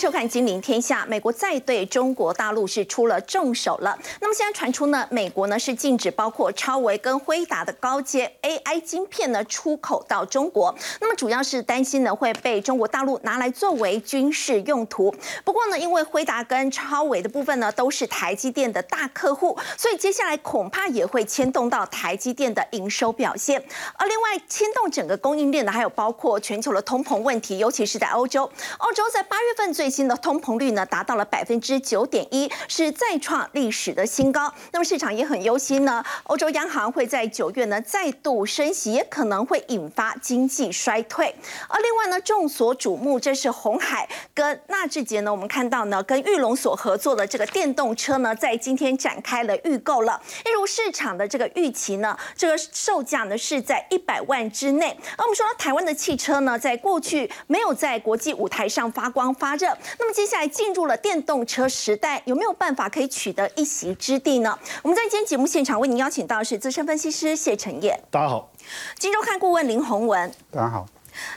[0.00, 1.04] 收看《金陵天下》。
[1.06, 3.98] 美国再对中国大陆是出了重手了。
[4.18, 10.74] 那么现在传出呢，美国呢是禁止包括超维跟辉达的高阶 AI 晶片呢出口到中国。
[11.02, 15.14] 那么主要是担心呢会被中国大陆拿来作为军事用途。
[15.44, 23.62] 不过呢，因为辉达跟超维的部分呢都是台积电的大客户，所以接下来恐怕也会牵动到台积电的营收表现。
[23.98, 28.50] 而另外牵动整个供应链的，还有包括全球的通膨问题，尤其是在欧洲。
[28.78, 34.52] 欧洲在八月份最新的通膨率呢，达到了百分之九点一，是再创历史的新高。
[34.72, 41.34] 那么市场也很忧心呢，欧洲央行会在九月呢再度升息，也可能会引发经济衰退。
[41.68, 50.20] 而另外呢，众所瞩目，这是红海跟纳智捷呢，我们看到呢，跟玉龙所合作的这个电动车呢，在今天展开了预购了。
[50.44, 54.96] 例如市场的这个预期呢，这个售价呢是在一百万之内。
[55.16, 64.58] 而我们说台湾的汽车呢，在过去没有在国际舞台上发光发热，那么接下来进入了电动车时代，有没有办法可以取得一席之地呢？
[64.82, 68.50] 我们在今天节目现场为您邀请到的是资深分析师谢承业，大家好；
[68.98, 70.86] 金周刊顾问林宏文，大家好；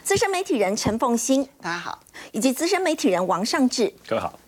[0.04, 2.00] 资深媒体人陈凤欣，大家好；
[2.32, 4.40] 以及资深媒体人王尚志，各位好。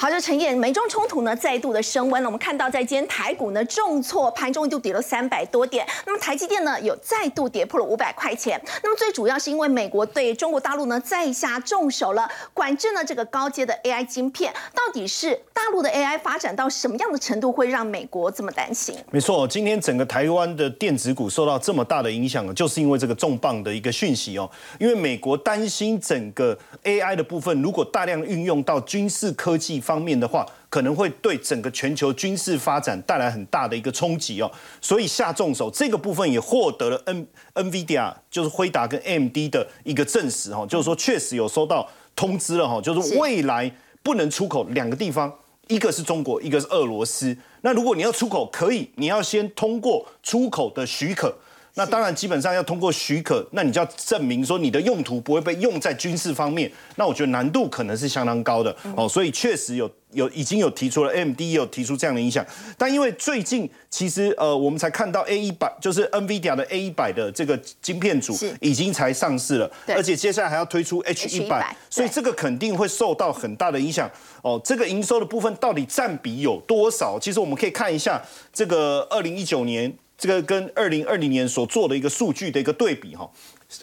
[0.00, 2.28] 好，这陈燕，美中冲突呢再度的升温了。
[2.28, 5.84] 我们看到在今天台股呢重挫，盘中一度跌了三百多点。
[6.06, 8.62] 那么台积电呢有再度跌破了五百块钱。
[8.84, 14.54] 那么最主要是因为美国对中国大陆呢再下重手了，管制呢这个高阶的 AI 晶片。
[14.72, 18.94] 到底是大陆的 AI 发展到什么样的程度，会让美国这么担心？
[19.10, 24.48] 没错，今天整个台湾的电子股受到这么大的影响，就是因为这个重磅的一个讯息哦。
[24.78, 29.82] 因为美国担心整个 AI 的部分，如果大量运用到军事科技。
[29.88, 34.50] 方面的话，可能会对整个全球军事发展带来很大的一个冲击哦，
[34.82, 43.72] 所以下重手这个部分也获得了 N NVIDIA 就是辉达跟 md 的一个证实哈，就是说确实有收到通知了哈，就是未来
[44.02, 45.32] 不能出口两个地方，
[45.68, 47.34] 一个是中国，一个是俄罗斯。
[47.62, 51.34] 那如果你要出口，可以，你要先通过出口的许可。
[51.78, 56.68] 那当然，基本上要通过许可，那你就要证明说你的用途不会被用在军事方面。
[56.96, 62.44] 那我觉得难度可能是相当高的哦，所以确实有有已经有提出了，AMD 也有提出这样的影响。
[62.76, 74.10] 但因为最近其实呃，我们才看到 A 一百就是 NVIDIA 的 A 一百的这个晶片组已经才上市了，而且接下来还要推出 H 一百，所以这个肯定会受到很大的影响
[74.42, 74.60] 哦。
[74.64, 77.20] 这个营收的部分到底占比有多少？
[77.20, 78.20] 其实我们可以看一下
[78.52, 79.96] 这个二零一九年。
[80.18, 83.30] 这个跟二零二零年所做的一个数据的一个对比哈，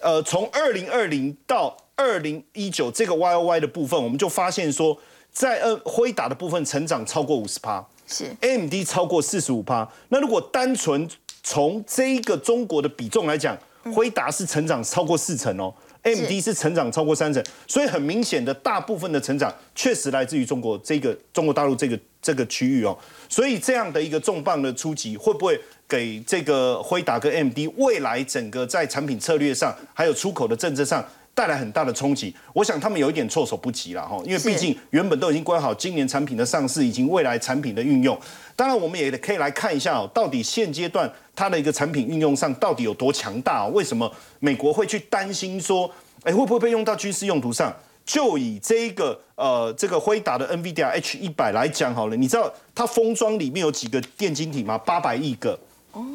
[0.01, 4.99] 呃，从二零二零到二零一九这个 Y O Y 的部分，我们就发现说，
[5.31, 8.25] 在呃辉达的部分成长超过五十趴，是。
[8.41, 9.89] A M D 超过四十五趴。
[10.09, 11.09] 那如果单纯
[11.41, 13.57] 从这一个中国的比重来讲，
[13.95, 22.97] 辉达是成长超过四成哦，A M D 是成长超过三成，所以很明显的大部分的成长确实来自于中国这个中国大陆这个这个区域哦，
[23.29, 25.61] 所以这样的一个重磅的出击会不会？
[25.87, 31.05] 给这个辉达跟 M D 未来整个在产品策略上，还有出口的政策上
[31.35, 32.35] 带来很大的冲击。
[32.53, 38.19] 我想他们有一点措手不及了哈，因为毕竟原本都已经规划好今年产品的上市，以及未来产品的运用。
[38.55, 43.67] 当然，我们也可以来看一下哦，到底现阶段它的一个产品运用上到底有多强大？
[43.67, 45.87] 为什么美国会去担心说，
[46.23, 47.71] 哎，会不会被用到军事用途上？
[48.05, 54.77] 就以这个呃这个辉达的 NVIDIA H 一百来讲好了，你知道它封装里面有几个电晶体吗？
[54.77, 55.59] 八百亿个。
[55.93, 56.05] 哦，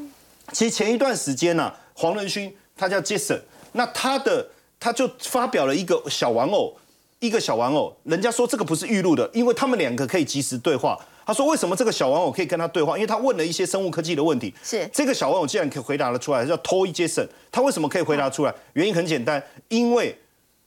[0.52, 3.40] 其实前一段时间呢，黄仁勋他叫 Jason，
[3.72, 4.48] 那他的
[4.78, 6.76] 他就发表了一个小玩偶，
[7.18, 10.98] 一个小玩偶，人家说这个不是预录的，因为他们两个可以及时对话。
[11.26, 12.96] 他说为什么这个小玩偶可以跟他对话？
[12.96, 14.52] 因为他问了一些生物科技的问题。
[14.64, 18.52] 是这个小玩偶竟然可以回答得出来，叫 Toy Jason，他为什么可以回答出来？
[18.72, 20.18] 原因很简单，因为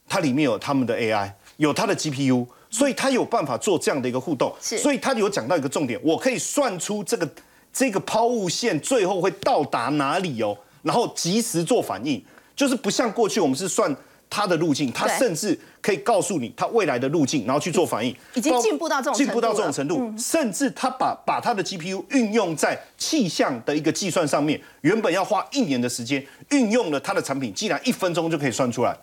[0.07, 4.53] 它里面有他们的 AI，有它的 GPU，所以它有办法做这样的一个互动。
[4.61, 7.29] 是，所以它有讲到一个重点，我可以算出这个。
[7.75, 10.55] 这个抛物线最后会到达哪里哦？
[10.83, 12.23] 然后及时做反应，
[12.55, 13.91] 就是不像过去我们是算
[14.29, 18.15] 它的路径，它甚至可以告诉你它未来的路径，然后去做反应。
[18.35, 28.95] 已经进步到这种进步到这种程度，甚至它把把它的 GPU 运用在气象的一个计算上面，原本要花一年的时间，运用了它的产品，竟然一分钟就可以算出来，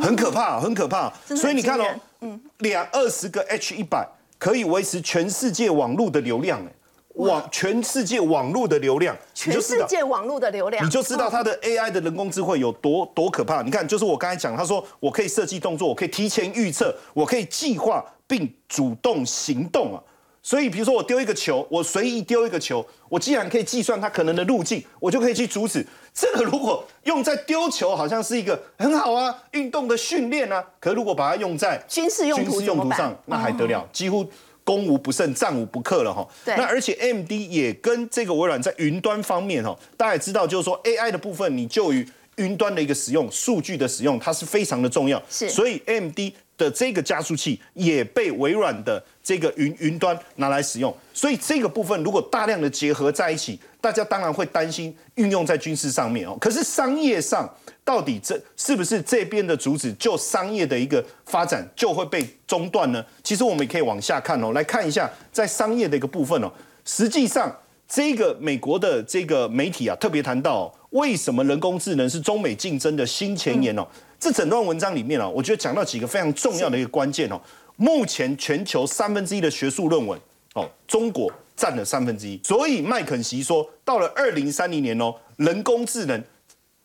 [0.00, 1.12] 很可怕，很可怕。
[1.36, 1.84] 所以你看哦，
[2.20, 4.06] 嗯，两二十个 H 一百
[4.38, 6.72] 可以维持全世界网络的流量，哎。
[7.14, 13.62] 网全世界网络的流量，全世界网络的流量，你就知道它的 AI 的人工智慧有多多可怕。
[13.62, 20.02] 你看，就是我刚才讲，他说我可以设计动作，我可以提前预测，我可以计划并主动行动啊。
[20.44, 25.84] 所以比如说我丢一个球，我随意丢一个球，我既然可以计算它可能的路径，我就可以去阻止。
[26.12, 30.62] 这个如果用在丢球，好像是一个很好啊，运动的训练啊。
[30.78, 33.88] 可如果把它用在军事用途用途上，那还得了？
[33.90, 34.30] 几乎
[34.62, 36.28] 攻无不胜，战无不克了哈。
[36.44, 42.06] 那而且 AMD 也跟这个微软在云端方面哈，大家也知道，就是说 AI 的部分，你就于
[42.36, 45.22] 云端的一个使用，数据的使用，它是非常的重要。
[45.30, 46.18] 是，所以 AMD
[46.58, 50.96] 的这个加速器也被微软的这个云云端拿来使用。
[51.12, 53.58] 所以这个部分如果大量的结合在一起。
[53.84, 57.46] 大家当然会担心运用在军事上面哦，可是商业上
[57.84, 63.04] 到底这是不是这边的主旨，就商业的一个发展就会被中断呢？
[63.22, 66.50] 其实我们也可以往下看哦，来看一下在商业的一个部分哦。
[66.86, 67.54] 实际上，
[67.86, 73.86] 这个美国的这个媒体啊，特别谈到为什么人工智能是中美竞争的新前沿哦。
[74.18, 77.38] 这整段文章里面啊，我觉得讲到几个非常重要的一个关键哦。
[77.76, 80.20] 目前全球三分之一的学术论文
[80.54, 81.32] 哦，中国。
[81.56, 86.20] 占了三分之一，所以麦肯锡说，到了二零三零年哦，人工智能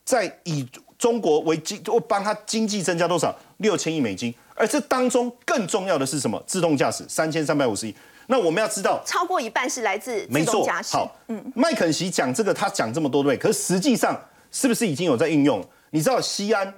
[0.05, 0.63] 在以
[0.95, 3.35] 中国为经，会帮他经济增加多少？
[3.57, 4.31] 六千亿美金。
[4.53, 6.39] 而这当中更重要的是什么？
[6.45, 7.95] 自动驾驶三千三百五十亿。
[8.27, 10.95] 那我们要知道，超过一半是来自自动驾驶。
[10.95, 14.15] 好，嗯，麦肯锡讲这个，他讲这么多对，可是实际上
[14.51, 15.67] 是不是已经有在运用？
[15.89, 16.71] 你知道西安，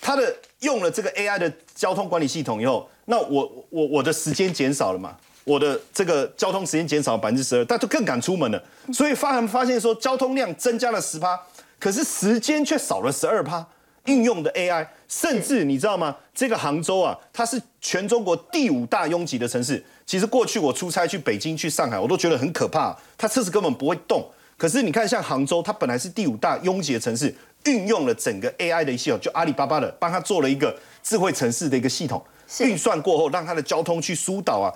[0.00, 5.16] 它的用了这个 AI 的交通管理系统以后，那我我我的时间减少了嘛？
[5.44, 8.62] 我的这个交通时间减少百分之十二，大家更敢出门了。
[8.92, 11.40] 所以发发现说，交通量增加了十趴，
[11.78, 13.66] 可是时间却少了十二趴。
[14.06, 16.16] 运用的 AI，甚至你知道吗？
[16.32, 19.84] 这个杭州啊，它是全中国第五大拥挤的城市。
[20.06, 24.24] 其实过去我出差去北京、去上海，我都觉得很可怕，它车子根本不会动。
[24.56, 32.24] 可是你看，像杭州，它本来是第五大拥挤的城市，运用了整个 AI 的系统，就阿里巴巴的帮他做了一个智慧城市的一个系统，
[32.60, 34.72] 运算过后，让它的交通去疏导啊。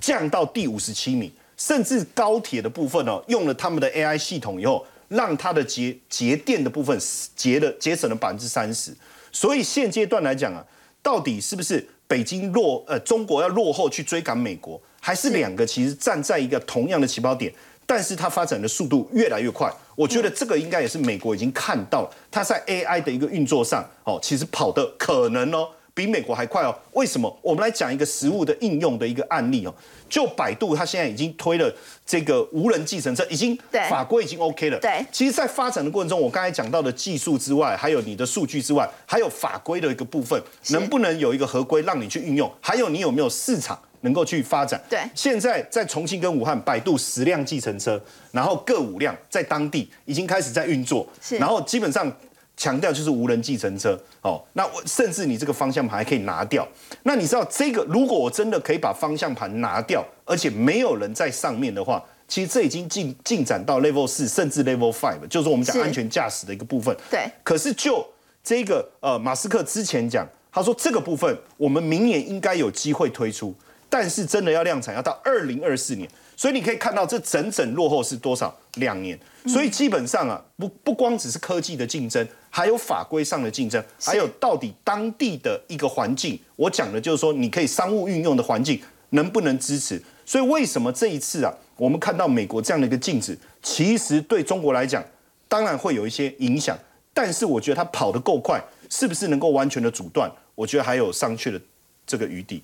[0.00, 6.96] 降到第五十七名，甚至高铁的部分哦，用了他们的 AI 系统以后，让它的节节电的部分
[7.34, 8.96] 节了节省了百分之三十。
[9.32, 10.64] 所以现阶段来讲啊，
[11.02, 17.52] 到底是不是北京落呃中国要落后去追赶美国，还是两个其实站在一个同样的起跑点，
[17.84, 19.68] 但是它发展的速度越来越快。
[19.96, 25.68] 我觉得这个应该也是美国已经看到，它在 AI 的一个运作上哦，其实跑的可能哦。
[25.98, 26.72] 比美国还快哦？
[26.92, 27.36] 为什么？
[27.42, 29.74] 我们来讲一个实物的应用的一个案例哦。
[30.08, 31.74] 就百度，它现在已经推了
[32.06, 33.58] 这个无人计程车，已经
[33.90, 34.78] 法规已经 OK 了。
[34.78, 40.40] 对，其实，在发展的过程中，我刚才讲到的技术之外，还有你的数据之外，还有法规的一个部分，
[40.70, 42.48] 能不能有一个合规让你去运用？
[42.60, 44.80] 还有你有没有市场能够去发展？
[44.88, 48.00] 对，现在在重庆跟武汉，百度十辆计程车，
[48.30, 51.06] 然后各五辆在当地已经开始在运作，
[51.40, 52.10] 然后基本上。
[52.58, 56.66] 强调就是无人计程车哦，那我甚至你这个方向盘还可以拿掉。
[57.04, 66.94] 那你知道这个，如果我真的可以把方向盘拿掉，而且没有人在上面的话，其实这已经进进展到 level 四，甚至 level five，就是我们讲安全驾驶的一个部分。
[67.08, 67.30] 对。
[67.44, 68.04] 可是就
[68.42, 73.54] 这个呃，马斯克之前讲，他说这个部分我们明年应该有机会推出，
[73.88, 76.10] 但是真的要量产要到二零二四年。
[76.36, 78.56] 所以你可以看到，这整整落后是多少？
[78.74, 79.18] 两年。
[79.46, 82.24] 所以基本上啊，不不光只是科技的竞争，
[82.58, 86.36] 还有法规上的竞争，还有到底当地的一个环境。
[86.56, 90.02] 我讲的就是说，你可以商务运用的环境能不能支持？
[90.26, 95.00] 所以为什么这一次啊，我们看到美国这样的一个禁止，其实对中国来讲，
[95.46, 96.76] 当然会有一些影响。
[97.14, 98.60] 但是我觉得它跑得够快，
[98.90, 100.28] 是不是能够完全的阻断？
[100.56, 101.60] 我觉得还有商榷的
[102.04, 102.60] 这个余地。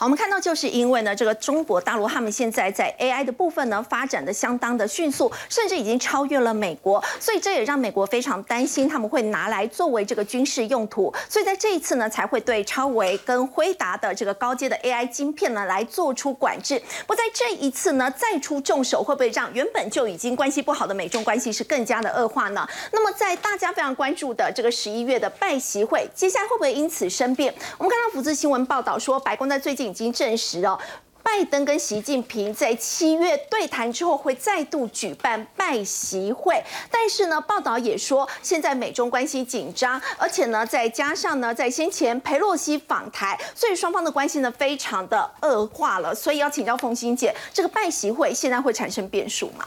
[0.00, 16.80] 好，我们看到就是因为呢，这个中国大陆他们现在在 AI 的部分呢发展的相当的迅速，甚至已经超越了美国，所以这也让美国非常担心他们会拿来作为这个军事用途，所以在这一次呢才会对超维跟辉达的这个高阶的 AI 晶片呢来做出管制。
[17.08, 22.64] 不在这一次呢再出重手，会不会让原本就已经关系不好的美中关系是更加的恶化呢？
[22.92, 27.52] 那么在大家非常关注的这个十一月的拜习会，接下来会不会因此生变？
[27.78, 29.87] 我们看到福斯新闻报道说，白宫在最近。
[29.88, 30.78] 已经证实了，
[31.22, 36.62] 拜登跟习近平在七月对谈之后会再度举办拜习会。
[36.90, 46.14] 但是呢，报道也说，现在美中关系紧张，而且呢，再加上呢，在先前佩洛西访台，所以双方的关系呢非常的恶化了。
[46.14, 49.66] 所以要请教凤欣姐，这个拜习会现在会产生变数吗？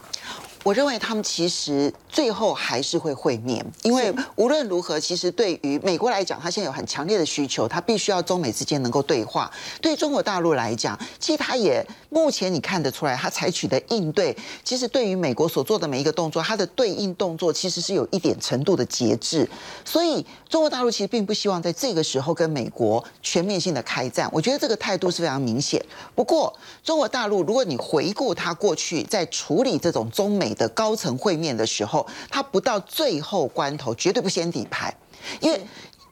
[0.64, 9.52] 我认为他们其实最后还是会会面，因为无论如何，其实对于美国来讲，他现在有很强烈的需求，他必须要中美之间能够对话。
[9.82, 19.50] 对中国大陆来讲，其实他也目前你看得出来，他采取的应对，其实对于美国所做的每一个动作，他的对应动作其实是有一点程度的节制。
[19.84, 24.30] 所以中国大陆其实并不希望在这个时候跟美国全面性的开战。
[24.32, 25.84] 我觉得这个态度是非常明显。
[26.14, 26.54] 不过
[26.84, 34.94] 中国大陆，如果你回顾他过去在处理这种中美的高层会面的时候，他不到最后关头绝对不先底牌，
[35.40, 35.60] 因为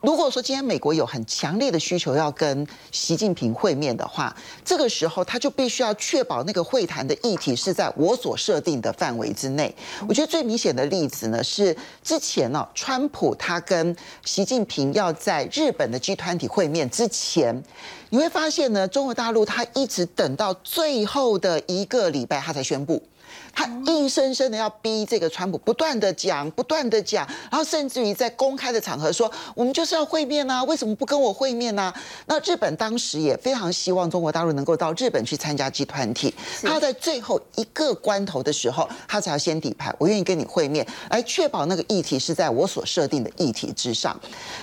[0.01, 9.75] 如果说今天美国有很强烈的需求要跟习近平会面的话，这个时候他就必须要确保那个会谈的议题是在我所设定的范围之内。
[10.07, 13.93] 我觉得最明显的例子呢是之前呢，川普他跟
[14.23, 17.61] 习近平要在日本的 G 团体会面之前，
[18.09, 23.03] 你会发现呢，中国大陆他一直等到最后的一个礼拜，他才宣布。
[23.53, 31.93] 他硬生生的要逼这个川普不断的讲，不断的讲，然后甚至于在公开的场合说，我们就是要会面啊，为什么不跟我会面呢？
[32.25, 44.19] 那日本当时也非常希望中国大陆能够到日本去参加集团体，他在最后一个关头的时候，他才要先底牌，我愿意跟你会面，来确保那个议题是在我所设定的议题之上。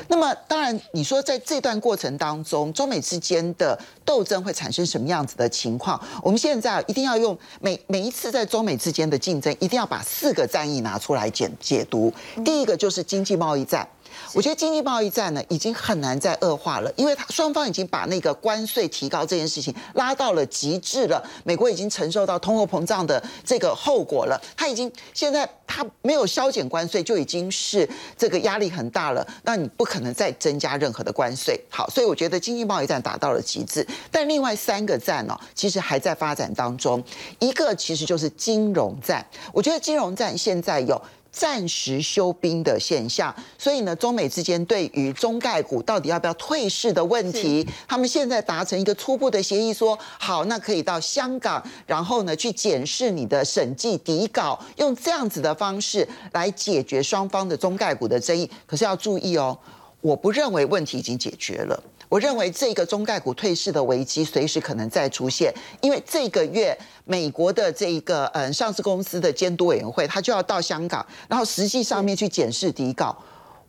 [0.09, 6.00] 那么当然，你说在这段过程当中，中美之间的斗争会产生什么样子的情况？
[6.23, 12.12] 我们现在一定要用每每一次在中美之间的竞争，一定要把四个战役拿出来解解读。
[12.45, 13.87] 第一个就是经济贸易战。
[14.32, 21.23] 我觉得经济贸易战呢，已经很难再恶化了，因为它双方已经把那个关税提高这件事情拉到了极致了。
[21.44, 29.26] 美国已经承受到通货膨胀的这个后果了，它已经现在它没有削减关税就已经是这个压力很大了。
[29.42, 31.58] 那你不可能再增加任何的关税。
[31.70, 33.87] 好，所以我觉得经济贸易战达到了极致。
[34.11, 37.02] 但另外三个战呢，其实还在发展当中。
[37.38, 41.00] 一个其实就是金融战，我觉得金融战现在有。
[41.37, 58.50] 暂时休兵的现象，所以呢，中美之间对于中概股到底要不要退市的问题，他们现在达成一个初步的协议，说好，那可以到香港，然后呢去检视你的审计底稿，用这样子的方式来解决双方的中概股的争议。
[58.64, 59.59] 可是要注意哦，
[60.00, 61.78] 我不认为问题已经解决了。
[62.09, 73.17] 我认为这个中概股退市的危机随时可能再出现，因为这个月美国的这一个嗯上市公司的监督委员会，他就要到香港，然后实际上面去检视底稿。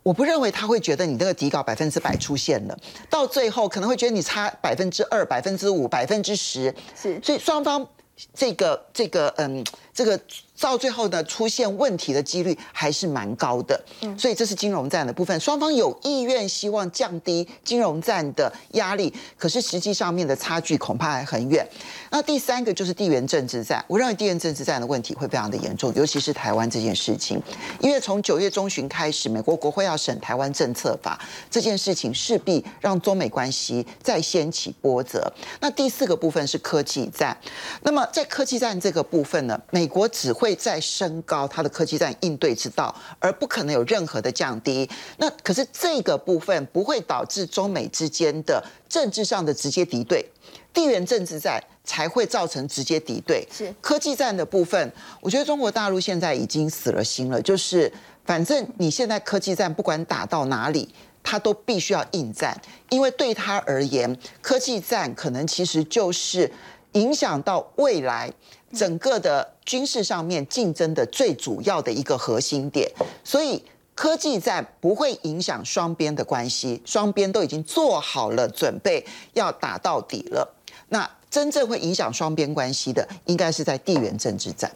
[0.04, 2.78] 我不认为他会觉得你那个底稿百分之百出现了，
[3.10, 7.86] 到最后可能会觉得你差百分之二、百分之五、百分之十，是，所以双方
[8.32, 9.62] 这个这个嗯
[9.98, 10.20] 这个。
[10.60, 21.64] 到最后呢，出现问题的几率还是蛮高的，嗯，所以这是金融战的部分，双方有意愿希望降低金融战的压力，可是实际上面的差距恐怕还很远。
[22.10, 27.40] 那第三个就是地缘政治战，我认为地缘政治战的问题会非常的严重，尤其是台湾这件事情，
[27.78, 35.32] 因为从九月中旬开始，美国国会要审台湾政策法这件事情，势必让中美关系再掀起波折。
[35.60, 37.38] 那第四个部分是科技战，
[37.82, 40.48] 那么在科技战这个部分呢，美国只会。
[40.48, 44.88] 会再升高它的科技战应对之道，而不可能有任何的降低。
[45.18, 50.24] 那可是这个部分不会导致中美之间的政治上的直接敌对，
[50.72, 53.46] 地缘政治战才会造成直接敌对。
[53.52, 54.90] 是科技战的部分，
[55.20, 57.92] 我觉得中国大陆现在已经死了心了，就是
[58.24, 60.88] 反正你现在科技战不管打到哪里，
[61.22, 66.50] 他都必须要应战，因为对他而言，科技战可能其实就是
[66.92, 68.32] 影响到未来。
[68.70, 72.90] 整个的军事上面竞争的最主要的一个核心点，
[73.22, 73.62] 所以
[73.94, 80.56] 科技战不会影响双边的关系，双边都已经做好了准备要打到底了。
[80.88, 84.72] 那真正会影响双边关系的，应该是在地缘政治战。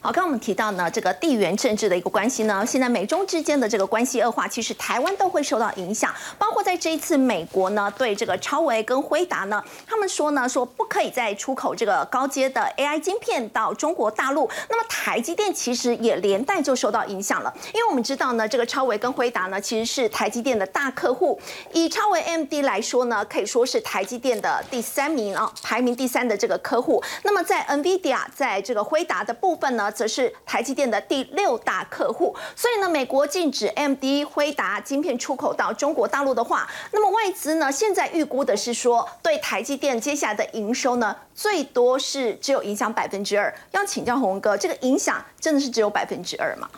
[0.00, 6.14] 好，刚我们提到呢，这个地缘政治的一个关系呢，现在美中之间的这个关系恶化，其实台湾都会受到影响。
[6.38, 14.48] 包括在这一次，美国呢对这个超维跟辉达呢，他们说呢，说不可以再出口这个高阶的 AI 晶片到中国大陆。
[14.70, 21.38] 那么台积电其实也连带就受到影响了，因为我们知道呢，这个超维跟辉达呢，其实是台积电的大客户。
[21.72, 27.02] 以超维 MD 来说呢，可以说是台积电的第三名啊，排名第三的这个客户。
[27.24, 29.87] 那么在 NVIDIA 在这个辉达的部分呢？
[29.90, 43.52] 则是台积电的第六大客户，所以呢，美国禁止 MD 辉达晶片出口到中国大陆的话，那么外资呢现在预估的是说，对台积电接下来的营收呢，最多是只有影响百分之二。
[43.72, 46.68] 要请教洪哥，这个影响真的是只有百分之二吗？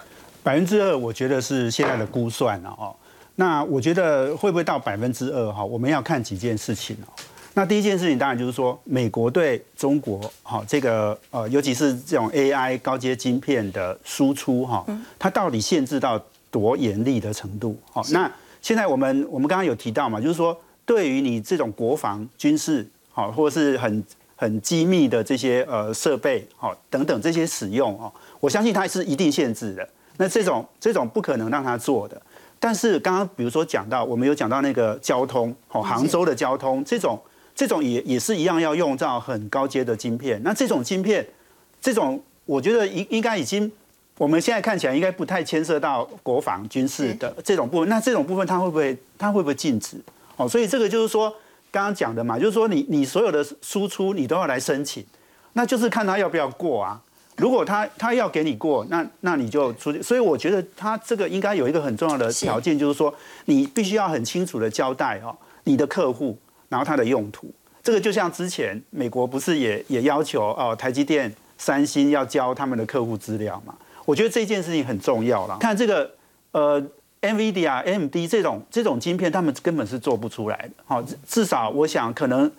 [0.42, 2.94] 百分之二，我觉得是现在的估算了哦。
[3.36, 5.64] 那我觉得会不会到百分之二哈？
[5.64, 7.08] 我们要看几件事情哦。
[7.54, 14.86] 那第一件事情当然就是说，美国对中国哈这个呃，尤其是这种 AI 高阶晶片的输出哈，
[15.18, 17.76] 它到底限制到多严厉的程度？
[17.92, 18.30] 好，那
[18.62, 24.04] 现在我们我们刚刚有提到嘛，就是说对于你这种国防军事好，或者是很
[24.36, 29.88] 很机密的这些呃设备好等等这些使用哦，我相信它是一定限制的。
[30.18, 32.20] 那这种这种不可能让它做的。
[32.58, 37.18] 但是刚刚比如说讲到，我们有讲到那个交通，哦，杭州的交通这种
[37.54, 40.40] 这种也也是一样要用到很高阶的晶片。
[40.42, 41.26] 那这种晶片，
[41.80, 43.70] 这种我觉得应应该已经，
[44.16, 47.88] 我们现在看起来应该不太牵涉到国防军事的这种部分。
[47.88, 49.96] 那这种部分它会不会它会不会禁止？
[50.36, 51.28] 哦，所以这个就是说
[51.70, 55.04] 刚刚讲的嘛，就是说你你所有的输出你都要来申请，
[55.52, 57.00] 那就是看他要不要过啊。
[57.36, 60.02] 如果他他要给你过，那那你就出去。
[60.02, 63.14] 所以我觉得他这个应该有一个很重要的条件，就是说
[63.46, 66.36] 你必须要很清楚的交代哦，你的客户，
[66.70, 67.52] 然后它的用途。
[67.82, 73.74] 这个就像之前美国不是也也要求哦，台积电、三星要交他们的客户资料嘛？
[74.06, 75.58] 我觉得这件事情很重要了。
[75.60, 76.10] 看这个
[76.52, 76.82] 呃
[77.20, 80.70] ，NVIDIA、AMD 这种这种晶片，他们根本是做不出来的。
[80.86, 82.50] 好，至少我想可能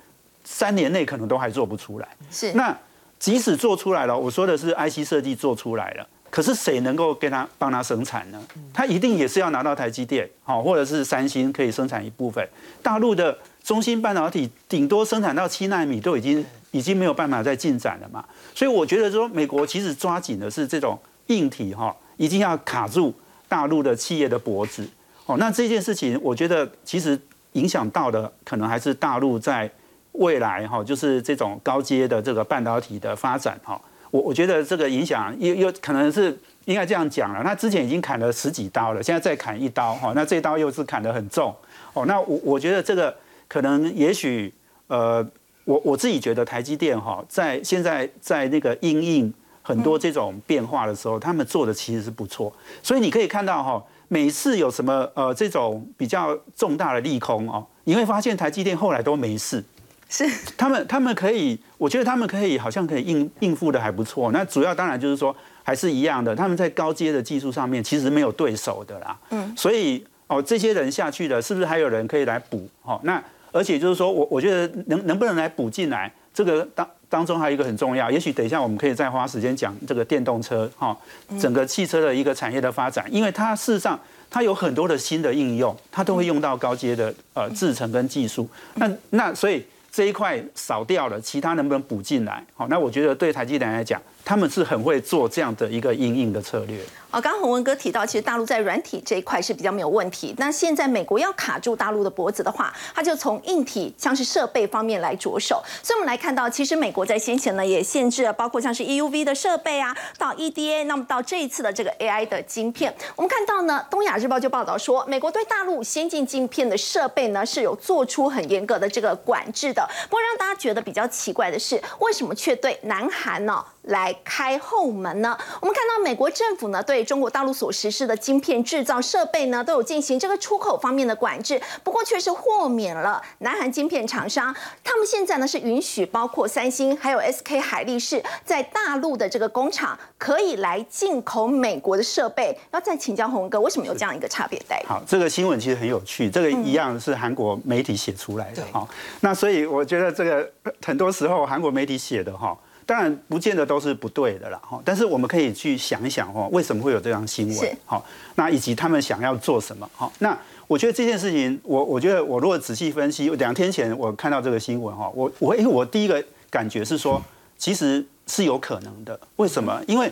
[0.43, 2.07] 三年内可能都还做不出来。
[2.29, 2.77] 是那。
[3.19, 8.41] 即使做出来了，我说的是 IC 设计做出来了，可是谁能够给他帮他生产呢？
[8.73, 12.43] 他一定也是要拿到台积电，好，或者是三星可以生产一部分。
[12.81, 18.23] 大陆的中芯半导体顶多生产到七纳米，都已经已经没有办法再进展了嘛。
[18.53, 23.13] 所以我觉得说，美国其实抓紧的是这种硬体哈，一定要卡住
[23.47, 24.87] 大陆的企业的脖子。
[25.25, 27.19] 哦，那这件事情，我觉得其实
[27.53, 29.69] 影响到的可能还是大陆在。
[30.15, 37.41] 未来哈，就是这种高阶的这个半导体的发展哈，我我觉得这个影响又又可能是应该这样讲了。
[37.45, 41.55] 那之前已经砍了十几刀了，现在再砍一刀哈，那这刀又是砍得很重
[41.93, 42.05] 哦。
[42.05, 43.15] 那我我觉得这个
[43.51, 44.53] 可能也许
[44.87, 45.21] 呃，
[45.65, 52.53] 我我自己觉得台积电哈，在现在在那个应应很多这种变化的时候，他们做的其实是不错。
[52.81, 59.61] 所以你可以看到哈，每次有什么呃这种比较重大的利空哦，你会发现台积电后来都没事。
[60.09, 64.31] 是他们，他们可以，我觉得他们可以，好像可以应应付的还不错。
[64.31, 69.19] 那主要当然就是说，还是一样的，他们在高阶的技术上面其实没有对手的啦。
[69.29, 72.69] 嗯，所以哦，这些人下去了，是不是还有人可以来补？
[72.83, 80.97] 哦，那而且就是说我我觉得能能不能来补进来，这个当当中还有一个很重要，也许等一下我们可以再花时间讲这个电动车哈，
[81.39, 88.47] 整个汽车的一个产业的发展，因为它事实上它有很多的新的应用，它都会用到高阶的呃制程跟技术。
[88.75, 89.63] 那那所以。
[89.93, 92.41] 这一块少掉了，其他能不能补进来？
[92.55, 96.79] 好，那我觉得对台积电来讲，他们是很会做这样的一个应应的策略。
[97.11, 100.33] 哦，刚刚洪文哥提到，其实大陆在软体这一块是比较没有问题。
[100.37, 105.61] 那现在美国要卡住大陆的脖子的话，他就从硬体，像是设备方面来着手。
[105.83, 119.85] 所以，我们来看到，其实美国在先前呢也限制了，包括像是 EUV 的设备啊，到 EDA，那么到这一次的这个 AI 的晶片，我们看到呢，东亚日报就报道说，美国对大陆先进晶片的设备呢是有做出很严格的这个管制的。
[120.09, 123.61] 不过，让大家觉得比较奇怪的是，为什么却对南韩呢？
[123.83, 125.37] 来开后门呢？
[125.59, 142.57] 我们看到美国政府呢对中国大陆所实施的晶片制造设备呢都有进行这个出口方面的管制，不过却是豁免了南韩晶片厂商，他们现在呢是允许包括三星还有 SK 海力士在大陆的这个工厂可以来进口美国的设备。
[142.71, 144.85] 要再请教洪哥，为什么有这样一个差别待遇？
[144.85, 148.87] 好，这个新闻其实很有趣，这个一样是韩国媒体写出来的哈。
[149.21, 150.49] 那所以我觉得这个
[150.85, 152.55] 很多时候韩国媒体写的哈。
[152.91, 154.77] 当然，不见得都是不对的啦，哈。
[154.83, 157.77] 但是我们可以去想一想，哈，为什么会有这样新闻？
[157.85, 159.89] 好，那以及他们想要做什么？
[159.95, 167.21] 好，那我觉得这件事情，我我觉得我如果仔细分析，两天前我看到这个新闻，哈，我我因为我第一个感觉是说，
[167.57, 169.17] 其实是有可能的。
[169.37, 169.81] 为什么？
[169.87, 170.11] 因为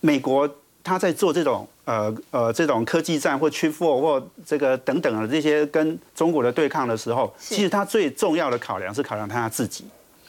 [0.00, 0.48] 美国
[0.84, 9.84] 他在做这种呃呃这种科技战或 Chip Four 或这个等等的这些跟中国的对抗的时候，其实他最重要的考量是考量他自己。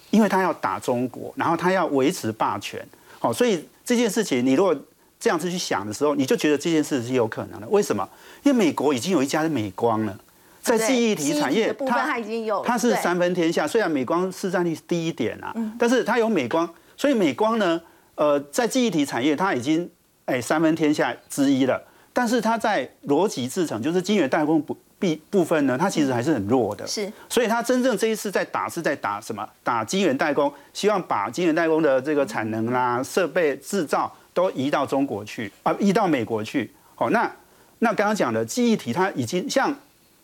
[0.09, 2.85] 因为他要打中国，然后他要维持霸权，
[3.19, 4.75] 好，所以这件事情你如果
[5.19, 7.67] 这样子去想的时候，你就觉得这件事是有可能的。
[7.69, 8.07] 为什么？
[8.43, 10.17] 因为美国已经有一家是美光了，
[10.61, 13.67] 在记忆体产业，它已经有，它是三分天下。
[13.67, 17.81] 虽然美光市占率低一点啊，但是它有美光，所以美光呢，
[18.15, 19.89] 呃，在记忆体产业它已经
[20.25, 21.81] 哎三分天下之一了。
[22.13, 24.61] 但是它在逻辑制成，就是晶圆代工
[24.99, 25.07] 不。
[25.07, 29.47] B 部分呢，它其实还是很弱的，是，所以它真正这一次在打是在打什么？
[29.63, 36.71] 打晶圆代工，希望把晶圆代工的这个产能啦、设备制造都移到中国去啊，移到美国去。
[36.95, 37.31] 好，那
[37.77, 39.71] 那刚刚讲的记忆体，它已经像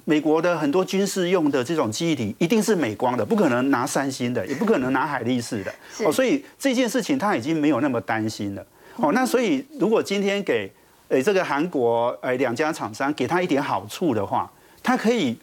[0.05, 5.71] 美国的很多军事用的这种记忆体一定是美光的，不可能拿三星的，也不可能拿海力士的。
[6.03, 8.65] 哦，所以这件事情他已经没有那么担心了。
[8.95, 10.67] 哦，那所以如果今天给
[11.09, 14.51] 诶这个韩国诶两家厂商给他一点好处的话，
[14.83, 15.35] 他可以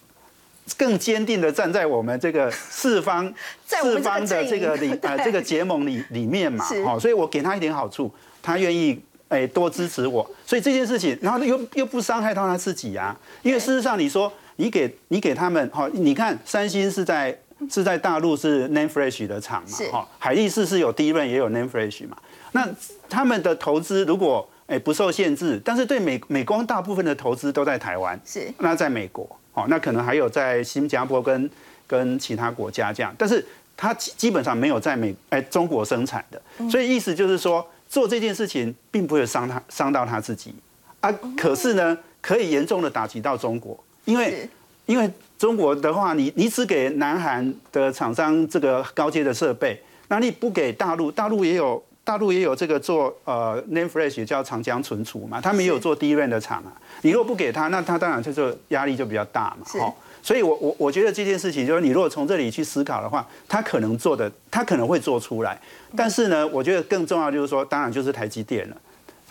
[0.76, 3.33] 更坚定的站在我们这个四方
[3.66, 6.64] 四方的这个里 呃这个结盟里里面嘛。
[6.85, 9.00] 好，所以我给他一点好处，他愿意。
[9.31, 13.16] 哎，多支持我，所以这件事情，然后又又不伤害到他自己啊。
[13.42, 17.38] 因为事实上，你说你给你给他们，哈，你看三星是在
[17.70, 22.16] 是在大陆是 n a m e Fresh 的厂嘛，哈，海力士是有低润也有 n a m e Fresh 嘛。
[22.50, 22.68] 那
[23.09, 28.50] 他们的投资如果哎不受限制，但是对美美光大部分的投资都在台湾，是。
[28.59, 31.50] 那在美国，哦，那可能还有在新加坡跟
[31.87, 33.44] 跟其他国家这样，但是
[33.76, 37.66] 它基本上没有在美哎中国生产的，所以意思就是说。
[37.90, 40.54] 做这件事情并不会伤他伤到他自己。
[41.00, 44.48] 啊，可是呢，可以严重的打击到中国，因为
[44.87, 59.96] 因为中国的话，你你只给南韩的厂商这个高阶的设备，那你不给大陆，大陆也有大陆也有这个做呃 Name Flash 叫长江存储嘛，他们也有做低润的厂啊，你如果不给他，那他当然就是压力就比较大嘛，好。
[60.20, 65.57] 所以，我我我觉得这件事情，就是你如果从这里去思考的话，他可能做的，他可能会做出来。
[65.96, 68.77] 但是呢，我觉得更重要就是说，当然就是台积电了。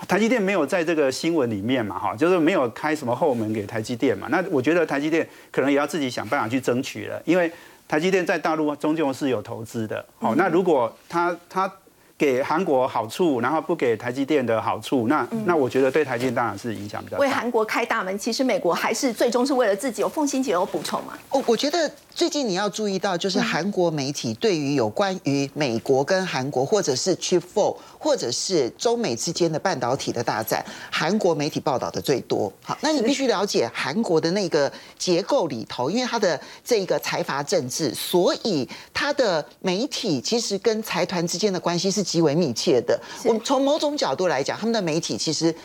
[0.07, 4.29] 台积电没有在这个新闻里面嘛，哈，就是没有开什么后门给台积电嘛。
[4.31, 7.51] 那我觉得台积电可能也要自己想办法去争取了，因为
[7.89, 10.03] 台积电在大陆终究是有投资的。
[10.17, 11.69] 好，那如果他他。
[12.19, 17.21] 给韩国好处，然后不给台积电的好处，那那我觉得对台积电当然是影响比较大。
[17.21, 20.01] 为韩国开大门，其实美国还是最终是为了自己。
[20.01, 21.13] 有凤新姐有补充吗？
[21.29, 32.51] 哦，我觉得最近你要注意到，就是韩国媒体对于有关于美国跟韩国，或者是 Chip Four，或者是中美之间的半导体的大战，韩国媒体报道的最多。
[32.61, 42.03] 好，那你必须了解韩国的那个结构里头，因为它的这个财阀政治，所以它的媒体其实跟财团之间的关系是。
[42.03, 45.55] 极为密切的，我们从某种角度来讲，他们的媒体其实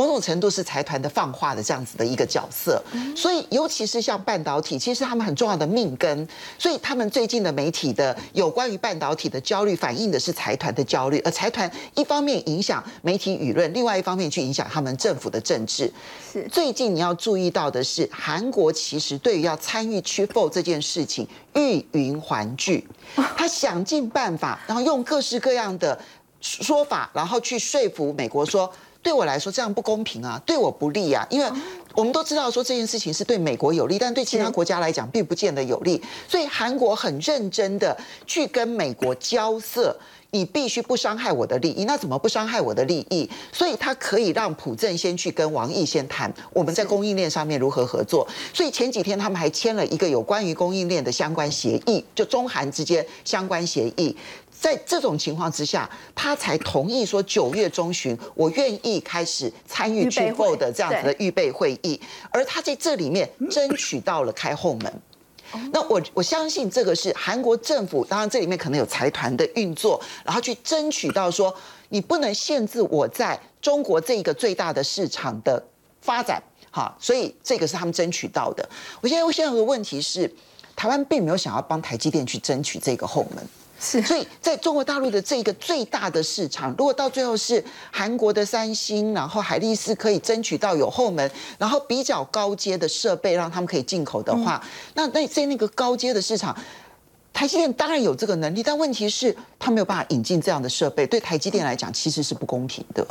[0.00, 2.82] 某种程度是财团的放话的这样子的一个角色，
[3.14, 6.26] 所以尤其是像半导体，其实他们很重要的命根，
[6.58, 15.92] 所以他们最近的媒体的有关于半导体的焦虑，反映的是财团的焦虑，而财团一方面影响媒体舆论，另外一方面去影响他们政府的政治。
[16.32, 21.28] 是最近你要注意到的是，韩国其实对于要参与屈否这件事情。
[21.52, 22.86] 欲云还拒，
[23.36, 26.00] 他想尽办法，然后用各式各样的
[26.40, 31.50] 说法，然后去说服美国说，对我来说这样不公平啊，对我不利啊，因为
[31.94, 39.96] 我们都知道说这件事情是对美国有利，但对其他国家来讲并不见得有利，所以韩国很认真的去跟美国交涉。
[40.32, 43.28] 你必须不伤害我的利益，那怎么不伤害我的利益？
[43.50, 48.24] 所以他可以让朴正先去跟王毅先谈，我们在供应链上面如何合作。
[48.54, 54.16] 所以前几天他们还签了一个有关于供应链的相关协议，就中韩之间相关协议。
[54.60, 61.98] 在这种情况之下，他才同意说九月中旬我愿意开始参与之后的这样子的预备会议，
[62.30, 64.92] 而他在这里面争取到了开后门。
[65.72, 71.52] 那我我相信这个是韩国政府，当然这里面可能有财团的运作，然后去争取到说，
[71.88, 75.60] 你不能限制我在中国这一个最大的市场的
[76.02, 78.68] 发展，哈，所以这个是他们争取到的。
[79.00, 80.30] 我现在我现在有个问题是，
[80.76, 83.44] 台湾并没有想要帮台积电去争取这个后门。
[83.82, 94.62] 是，所以在中国大陆的这个最大的市场，如果到最后是韩国的三星，然后海力士可以争取到有后门，然后比较高阶的设备让他们可以进口的话，
[94.92, 96.54] 那那在那个高阶的市场，
[97.32, 103.06] 台积电当然有这个能力，但问题是它没有办法引进这样的设备，对台积电来讲其实是不公平的。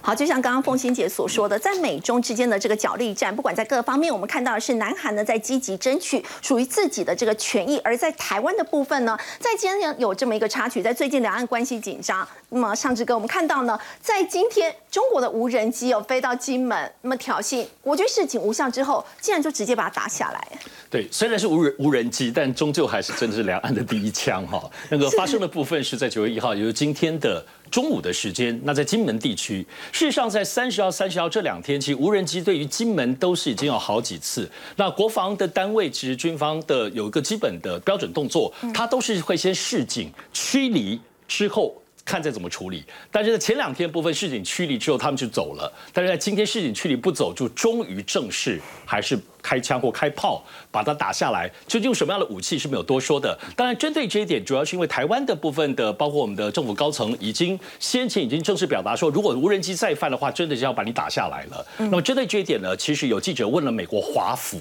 [0.00, 20.48] 好，就像刚刚凤欣姐所说的，在美中之间的这个角力战，不管在各方面，我们看到的是南韩呢在积极争取属于自己的这个权益，而在台湾的部分呢，在今天有这么一个插曲，在最近两岸关系紧张，那么上志哥，我们看到呢，在今天中国的无人机有飞到金门，那么挑衅国军示警无效之后，竟然就直接把它打下来。
[20.90, 24.62] 对，虽然是无人无人机，但终究还是真的是两岸的第一枪哈。
[24.90, 27.44] 那个发生的部分是在九月一号，也就是今天的。
[27.72, 34.48] 中午的时间，那在金门地区，事实上在三十号、三十号这两天，其实无人机对于金门都是已经有好几次。
[34.76, 41.81] 那国防的单位，其实军方的有一个基本的标准动作，它都是会先示警驱离之后。
[42.04, 45.72] 看再怎么处理，但是在前两天部分市警驱离之后，他们就走了。
[45.92, 51.48] 但是在今天市警驱离不走，就终于正式还是开枪或开炮把它打下来。
[51.66, 53.38] 究竟用什么样的武器是没有多说的。
[53.56, 61.66] 当然，针对这一点，主要是因为台湾的部分的，包括我们的政府高层已经先前已经正式表达说，如果无人机再犯的话，真的是要把你打下来了。
[61.78, 64.60] 那么针对这一点呢，其实有记者问了美国华府。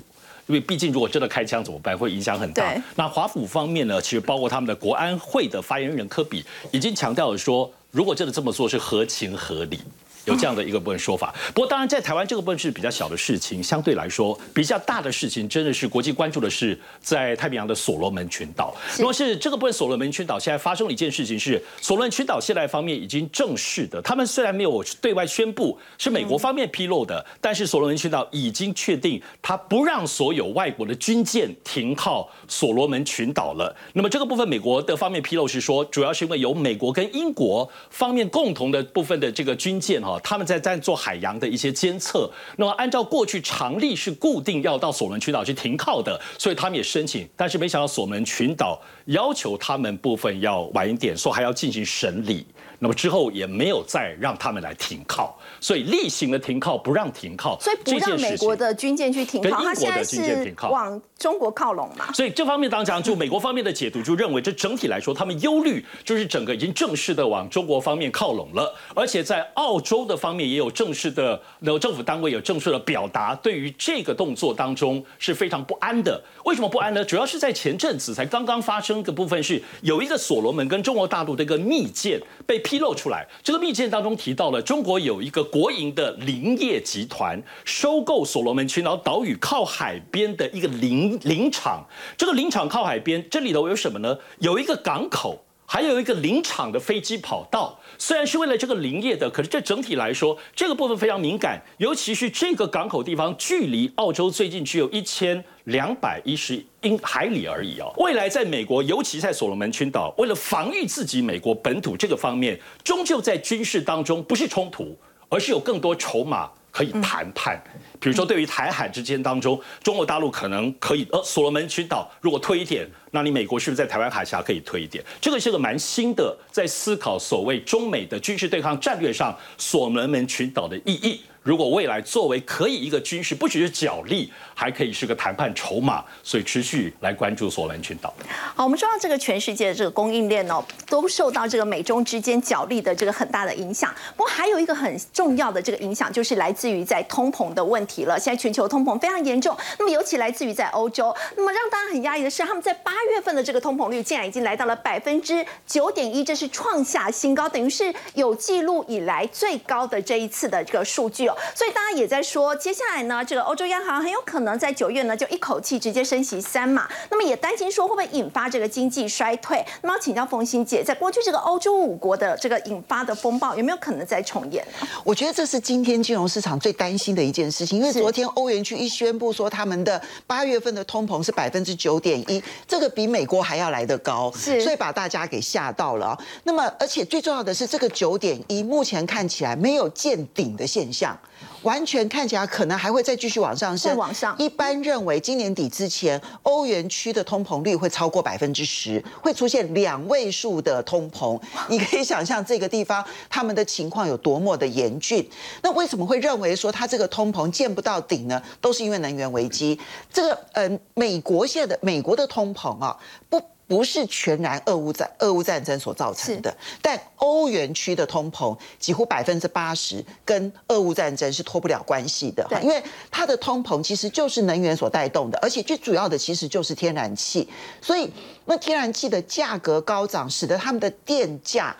[0.52, 2.76] 因为毕竟如果真的开枪怎么办，会影响很大。
[2.98, 9.80] 那华府方面呢，其实包括他们的国安会的发言人科比已经强调了说，如果真的这么做是合情合理。
[10.26, 18.76] 有这样的一个部分说法，不过当然在台湾这个部分是比较小的事情，相对来说比较大的事情，真的是国际关注的是在太平洋的所罗门群岛。
[18.98, 33.76] 如果是这个部分所罗门群岛现在发生了一件事情，是所罗门群岛现在方面已经正式的，他们虽然没有对外宣布，是美国方面披露的，但是所罗门群岛已经确定，他不让所有外国的军舰停靠所罗门群岛了。
[33.94, 40.11] 那么这个部分，美国的方面披露是说，主要是因为有美国跟英国方面共同的部分的这个军舰哈。
[40.19, 52.45] 他们在在做海洋的一些监测，那么按照过去常例是固定要到索伦群岛去停靠的，所以他们也申请，但是没想到索伦群岛要求他们部分要晚一点，说还要进行审理。
[52.80, 62.12] 那么之后也没有再让他们来停靠，所以例行的停靠不让停靠，所以不让美国的军舰去停靠，他现在是往中国靠拢嘛？
[62.13, 76.19] 所以这方面当讲，就美国方面的解读就认为，这整体来说，他们忧虑就是整个已经正式的往中国方面靠拢了，而且在澳洲的方面也有正式的，那政府单位有正式的表达，对于这个动作当中是非常不安的。
[76.45, 77.06] 为什么不安呢？
[77.06, 82.62] 主要是在前阵子才刚刚发生的部分是有一个所罗门跟中国大陆的一个密件被。
[82.62, 91.86] 披露出来，这个密件当中提到了中国有一个国营的林业集团收购所罗门群岛岛屿靠海边的一个林林场。
[92.18, 94.18] 这个林场靠海边，这里头有什么呢？
[94.40, 97.78] 有一个港口，还有一个林场的飞机跑道。
[97.98, 106.66] 虽然是为了这个林业的，可是这整体来说，这个部分非常敏感，尤其是这个港口地方距离澳洲最近只有一千两百一十。
[106.82, 107.94] 英海里而已哦。
[107.98, 114.98] 未来在美国，尤其在所罗门群岛，为了防御自己美国本土这个方面，终究在军事当中不是冲突，
[115.32, 117.60] 而是有更多筹码可以谈判。
[118.00, 125.04] 比如说，对于台海之间当中，中国大陆可能可以，呃，所罗门群岛如果推一点，那你美国是不是在台湾海峡可以推一点？
[125.22, 131.22] 这个是个蛮新的，在思考所谓中美的军事对抗战略上，所罗门群岛的意义。
[131.44, 138.14] 如果未来作为可以一个军事，不只是角力，还可以是个谈判筹码，所以持续来关注索兰群岛。
[138.56, 143.92] 好，我们说到这个全世界的这个供应链哦，都受到这个美中之间角力的这个很大的影响。
[144.16, 148.20] 不过还有一个很重要的这个影响，就是来自于在通膨的问题了。
[148.20, 151.12] 现在全球通膨非常严重，那么尤其来自于在欧洲。
[151.36, 161.38] 那么让大家很压抑的是，他们在八月份的这个通膨率竟然已经来到了百分之九点一，这是创下新高，等于是有记录以来最高的这一次的这个数据哦。
[161.56, 166.88] 所以大家也在说，接下来呢，这个欧洲央行很有可能在九月呢就一口气直接升息三码。
[167.10, 169.63] 那么也担心说会不会引发这个经济衰退。
[169.82, 174.88] 那么请教冯鑫姐，在过去这个欧洲五国的这个引发的风暴，有没有可能再重演呢？
[175.04, 186.17] 我觉得这是今天金融市场最担心的一件事情，因为昨天欧元区一宣布说他们的八月份的通膨是百分之九点一，这个比美国还要来得高，是，所以把大家给吓到了。
[186.44, 191.17] 那么而且最重要的是，这个九点一目前看起来没有见顶的现象。
[191.64, 193.96] 完全看起来可能还会再继续往上升。
[193.96, 201.40] 往上，一般认为今年底之前，欧元区的通膨率会超过百分之十，会出现两位数的通膨。
[201.68, 205.28] 你可以想象这个地方他们的情况有多么的严峻。
[205.62, 208.42] 那为什么会认为说它这个通膨见不到顶呢？
[208.60, 209.80] 都是因为能源危机。
[210.12, 212.98] 这个呃，美国现在的美国的通膨啊，
[213.30, 213.42] 不。
[213.72, 227.48] 不是全然俄乌战俄乌战争所造成的，但欧元区的通膨几乎百分之八十跟俄乌战争是脱不了关系的，因为它的通膨其实就是能源所带动的，而且最主要的其实就是天然气，
[227.82, 228.12] 所以
[228.44, 231.74] 那天然气的价格高涨，使得他们的电价，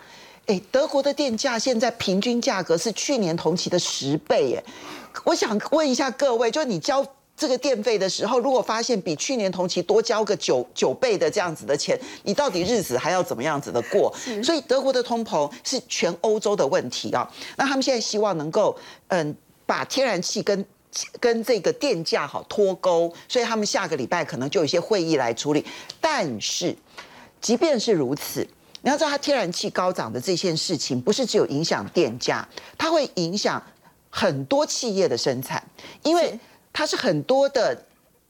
[0.46, 4.64] 哎，德国的电价现在平均价格是去年同期的十倍，哎，
[5.24, 7.06] 我想问一下各位，就你交。
[7.42, 14.14] 这个电费的时候，如果发现比去年同期多交个九九倍的这样子的钱，你到底日子还要怎么样子的过？
[14.44, 17.28] 所以德国的通膨是全欧洲的问题啊。
[17.56, 18.78] 那他们现在希望能够
[19.08, 20.64] 嗯把天然气跟
[21.18, 25.66] 跟这个电价好脱钩，所以他们下个礼拜可能就有一些会议来处理。
[26.00, 26.76] 但是
[27.40, 28.46] 即便是如此，
[28.82, 33.60] 你要知道，它天然气高涨的这件事情，不是只有影响电价，它会影响
[34.08, 35.60] 很多企业的生产，
[36.04, 36.38] 因为。
[36.72, 37.76] 它是很多的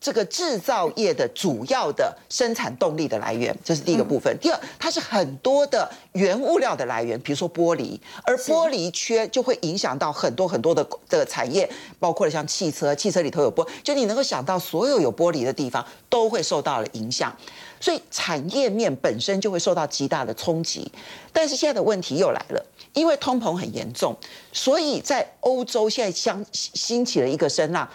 [0.01, 4.37] 这个制造业的主要的生产动力的来源，这是第一个部分。
[4.41, 17.33] 第二，它是很多的原物料的来源，比如说玻璃，而玻璃缺就会影响到很多很多的的产业，包括了像汽车，汽车里头有玻，就你能够想到所有有玻璃的地方都会受到了影响，
[17.79, 20.91] 所以产业面本身就会受到极大的冲击。
[21.33, 24.17] 但是现在的问题又来了，因为通膨很严重，
[24.53, 27.89] 所以在欧洲现在相兴起了一个声浪。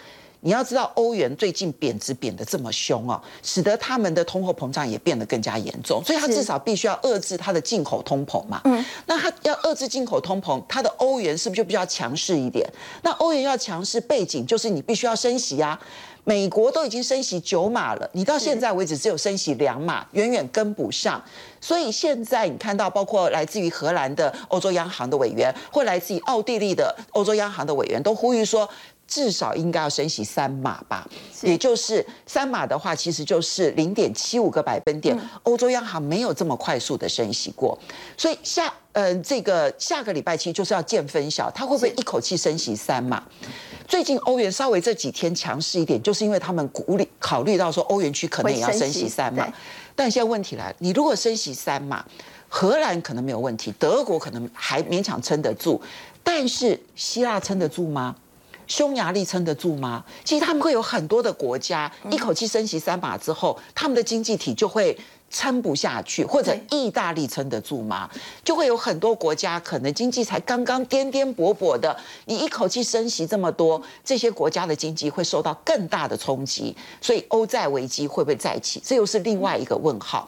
[0.48, 8.62] 你要知道，欧元最近贬值贬得这么凶哦，使得他们的通货膨胀也变得更加严重，所以它至少必须要遏制它的进口通膨嘛。
[8.64, 12.66] 嗯，那它要遏制进口通膨，它的欧元是不是就比较强势一点？
[13.02, 15.78] 那欧元要强势，背景就是你必须要升息啊。
[16.24, 21.22] 美国都已经升息九码了，你到现在为止只有升息两码，远远跟不上。
[21.60, 28.68] 所以现在你看到，包括来自于荷兰的欧洲央行的委员，或来自于奥地利的欧洲央行的委员，都呼吁说，
[29.08, 31.08] 至少应该要升息三码吧。
[31.42, 35.18] 也就是三码的话，其实就是零点七五个百分点。
[35.42, 37.76] 欧洲央行没有这么快速的升息过，
[38.16, 43.22] 所以下嗯，这个下个礼拜七就是要见分晓，它会不会一口气升息三码？
[43.86, 49.50] 最近欧元稍微这几天强势一点，就是因为他们鼓励考虑到说欧元区可能也要升息三嘛。
[49.94, 52.04] 但现在问题来，你如果升息三嘛，
[52.48, 55.80] 荷兰可能没有问题，德国可能还勉强撑得住，
[56.22, 58.14] 但是希腊撑得住吗？
[58.68, 60.04] 匈牙利撑得住吗？
[60.22, 64.96] 其实他们会有很多的国家一口气升息三把之后，他们的经济体就会。
[65.30, 68.08] 撑不下去，或者意大利撑得住吗？
[68.42, 78.80] 就会有很多国家可能经济才刚刚颠颠簸簸的，你一口气升息这么多，这些国家的经济会受到更大的冲击，所以欧债危机会不会再起？
[78.82, 80.26] 这又是另外一个问号。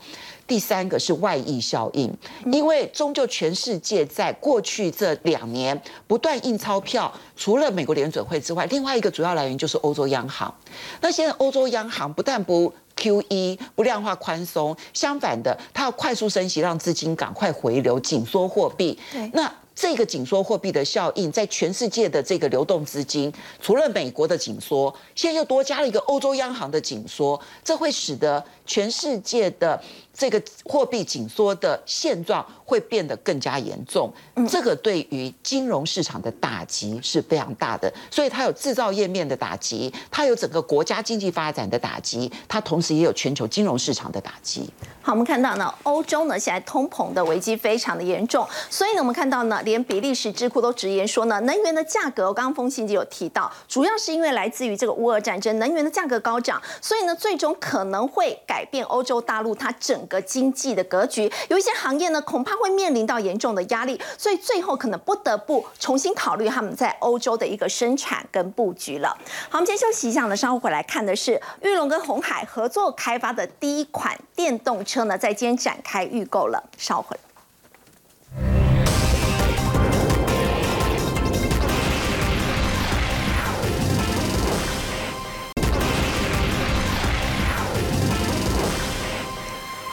[0.51, 2.13] 第三个是外溢效应，
[2.47, 10.53] 因为终究全世界在过去这两年不断印钞票，除了美国联准会之外，另外一个主要来源就是欧洲央行。
[11.01, 18.99] 那现在欧洲央行不但不 Q E 不量化宽松，相反的，它要快速升息，让资金赶快回流，紧缩货币。
[19.33, 23.33] 那这个紧缩货币的效应，在全世界的这个流动资金，
[23.63, 29.81] 除了美国的紧缩，现在又多加了一个欧洲央行的紧缩，这会使得全世界的。
[30.21, 34.13] 这个货币紧缩的现状会变得更加严重，
[34.47, 44.71] 这个对于金融市场的打击是非常大的，所以它有制造业面的打击，它有整个国家经济发展的打击，它同时也有全球金融市场的打击。
[45.01, 59.99] 好，我们看到呢，欧洲呢现在通膨的危机非常的严重，所以呢，我们看到呢，连比利时智库都直言说呢，能源的价格，刚刚风信姐有提到，主要是因为来自于这个乌俄战争，能源的价格高涨，所以呢，最终可能会改变欧洲大陆它整。
[60.11, 69.17] 个经济的格局，有一些行业呢，恐怕会面临到严重的压力，所以最后可能不得不重新考虑他们在欧洲的一个生产跟布局了。
[69.49, 77.17] 好，我们先休息一下呢，稍后回来看的是玉龙跟红海合作开发的第一款电动车呢，在今天展开预购了，稍后。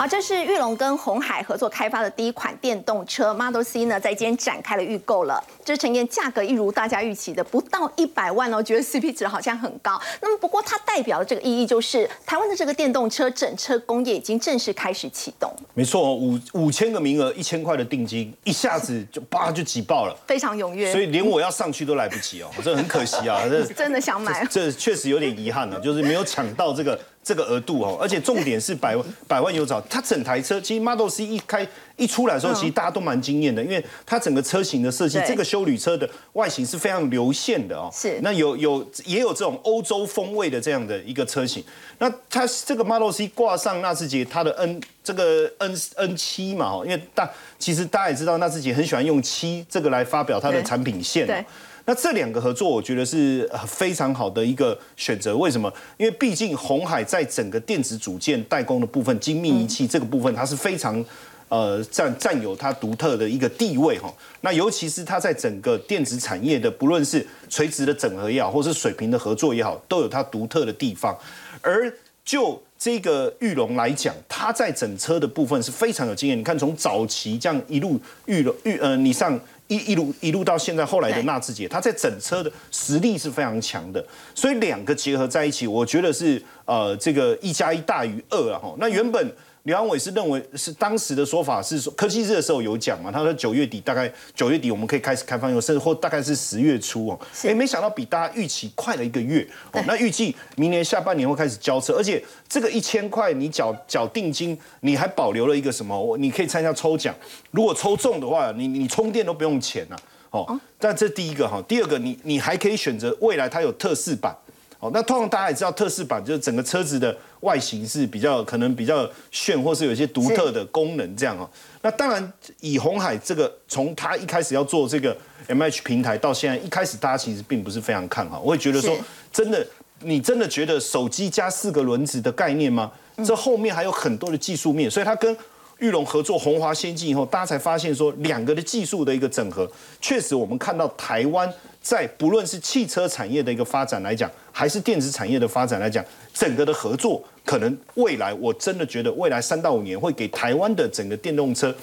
[0.08, 5.44] 好，这是玉龙跟红海合作开发的第一款电动车 Model C 呢，在今天展开了预购了。
[5.66, 10.02] 这呈现价格一如大家预期的，不到一百万哦，觉得 CP 值好像很高。
[10.22, 15.54] 那么不过它代表的这个意义就是，台湾的这个电动车整车工业已经正式开始启动。
[15.74, 20.90] 没错，五五千个名额，一千块的定金，一下子就叭就挤爆了，非常踊跃。
[20.90, 26.98] 所以连我要上去都来不及哦，这很可惜啊，这 真的想买，这确实有点遗憾了，就是没有抢到这个。
[27.28, 37.90] 这个额度哦，而且重点是百万百万有找，它整台车其实 Model C 一开一出来的时候，其实大家都蛮惊艳的，因为它整个车型的设计，这个修旅车的外形是非常流线的哦。
[37.92, 38.18] 是。
[38.22, 41.62] 那有有也有这种欧洲风味的这样的一个车型。
[41.98, 51.28] 那它这个 Model C 挂上纳智捷它的 N 这个 N N 七嘛哦，因为大其实大家也知道纳智捷很喜欢用七这个来发表它的产品线。
[51.28, 51.44] 对。
[51.90, 55.38] 那这两个合作，我觉得是非常好的一个选择。
[55.38, 55.72] 为什么？
[55.96, 61.04] 因为毕竟红海在整个电子组件代工的部分、精密仪器这个部分，它是非常
[61.48, 64.14] 呃占占有它独特的一个地位哈。
[64.42, 71.18] 那尤其是它在整个电子产业的，不论是垂直的整合也好，或是水平的合作也好，都有它独特的地方。
[71.62, 71.90] 而
[72.26, 76.38] 就这个玉龙来讲，它在整车的部分是非常有经验。
[76.38, 79.40] 你看，从早期这样一路玉龙玉呃，你上。
[79.68, 88.76] 一一路一路到现在，后来的纳智捷，它在整车的实力是非常强的，所以两个结合在一起，我觉得是呃这个一加一大于二啊哈。
[88.78, 89.36] 那原本。
[89.68, 99.84] 刘安伟是认为是当时的说法是说科技日的时候有讲嘛，他说九月底大概九月底我们可以开始开放用，甚至或大概是十月初哦，哎，没想到比大家预期快了一个月哦。
[99.86, 106.16] 那预计明年下半年会开始交车，而且这个一千块你缴缴定金，你还保留了一个什么？
[106.18, 107.14] 你可以参加抽奖，
[107.52, 109.98] 如果抽中的话，你你充电都不用钱呐。
[110.30, 114.34] 哦，但这第一个哈，第二个你你还可以选择未来它有特仕版。
[114.80, 121.50] 哦，那通常大家也知道，特仕版就是整个车子的外形是比较可能比较炫，或是有一些独特的功能这样哦。
[121.82, 125.16] 那当然，以红海这个从他一开始要做这个
[125.48, 128.40] M H 平台到现在，一开始大家其实并不是非常看好。
[128.40, 128.96] 我会觉得说，
[129.34, 129.66] 真的
[130.02, 132.92] 你真的觉得手机加四个轮子的概念吗？
[133.26, 135.36] 这后面还有很多的技术面，所以它跟
[135.80, 139.68] 玉龙合作红华先进以后，大家才发现说两个的技术的一个整合，
[140.00, 141.52] 确实我们看到台湾
[141.88, 151.74] 在不论是汽车产业的一个发展来讲，还是电子产业的发展来讲，整个的合作可能未来我真的觉得未来三到五年会给台湾的整个电动车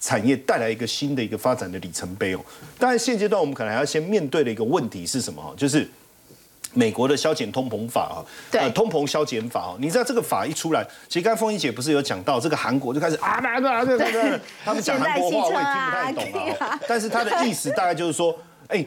[0.00, 2.40] 产业带来一个新的一个发展的里程碑哦。
[2.76, 5.54] 当然现阶段我们可能还要先面对的一个问题是什么？
[5.56, 5.88] 就是。
[6.74, 18.34] 美国的消减通膨法啊，对通膨消减法哦，你知道这个法一出来，其实刚才凤英姐不是有讲到，这个韩国就开始啊啊啊啊啊，他们讲韩国话我也听不太懂啊，但是他的意思大概就是说，
[18.68, 18.82] 哎，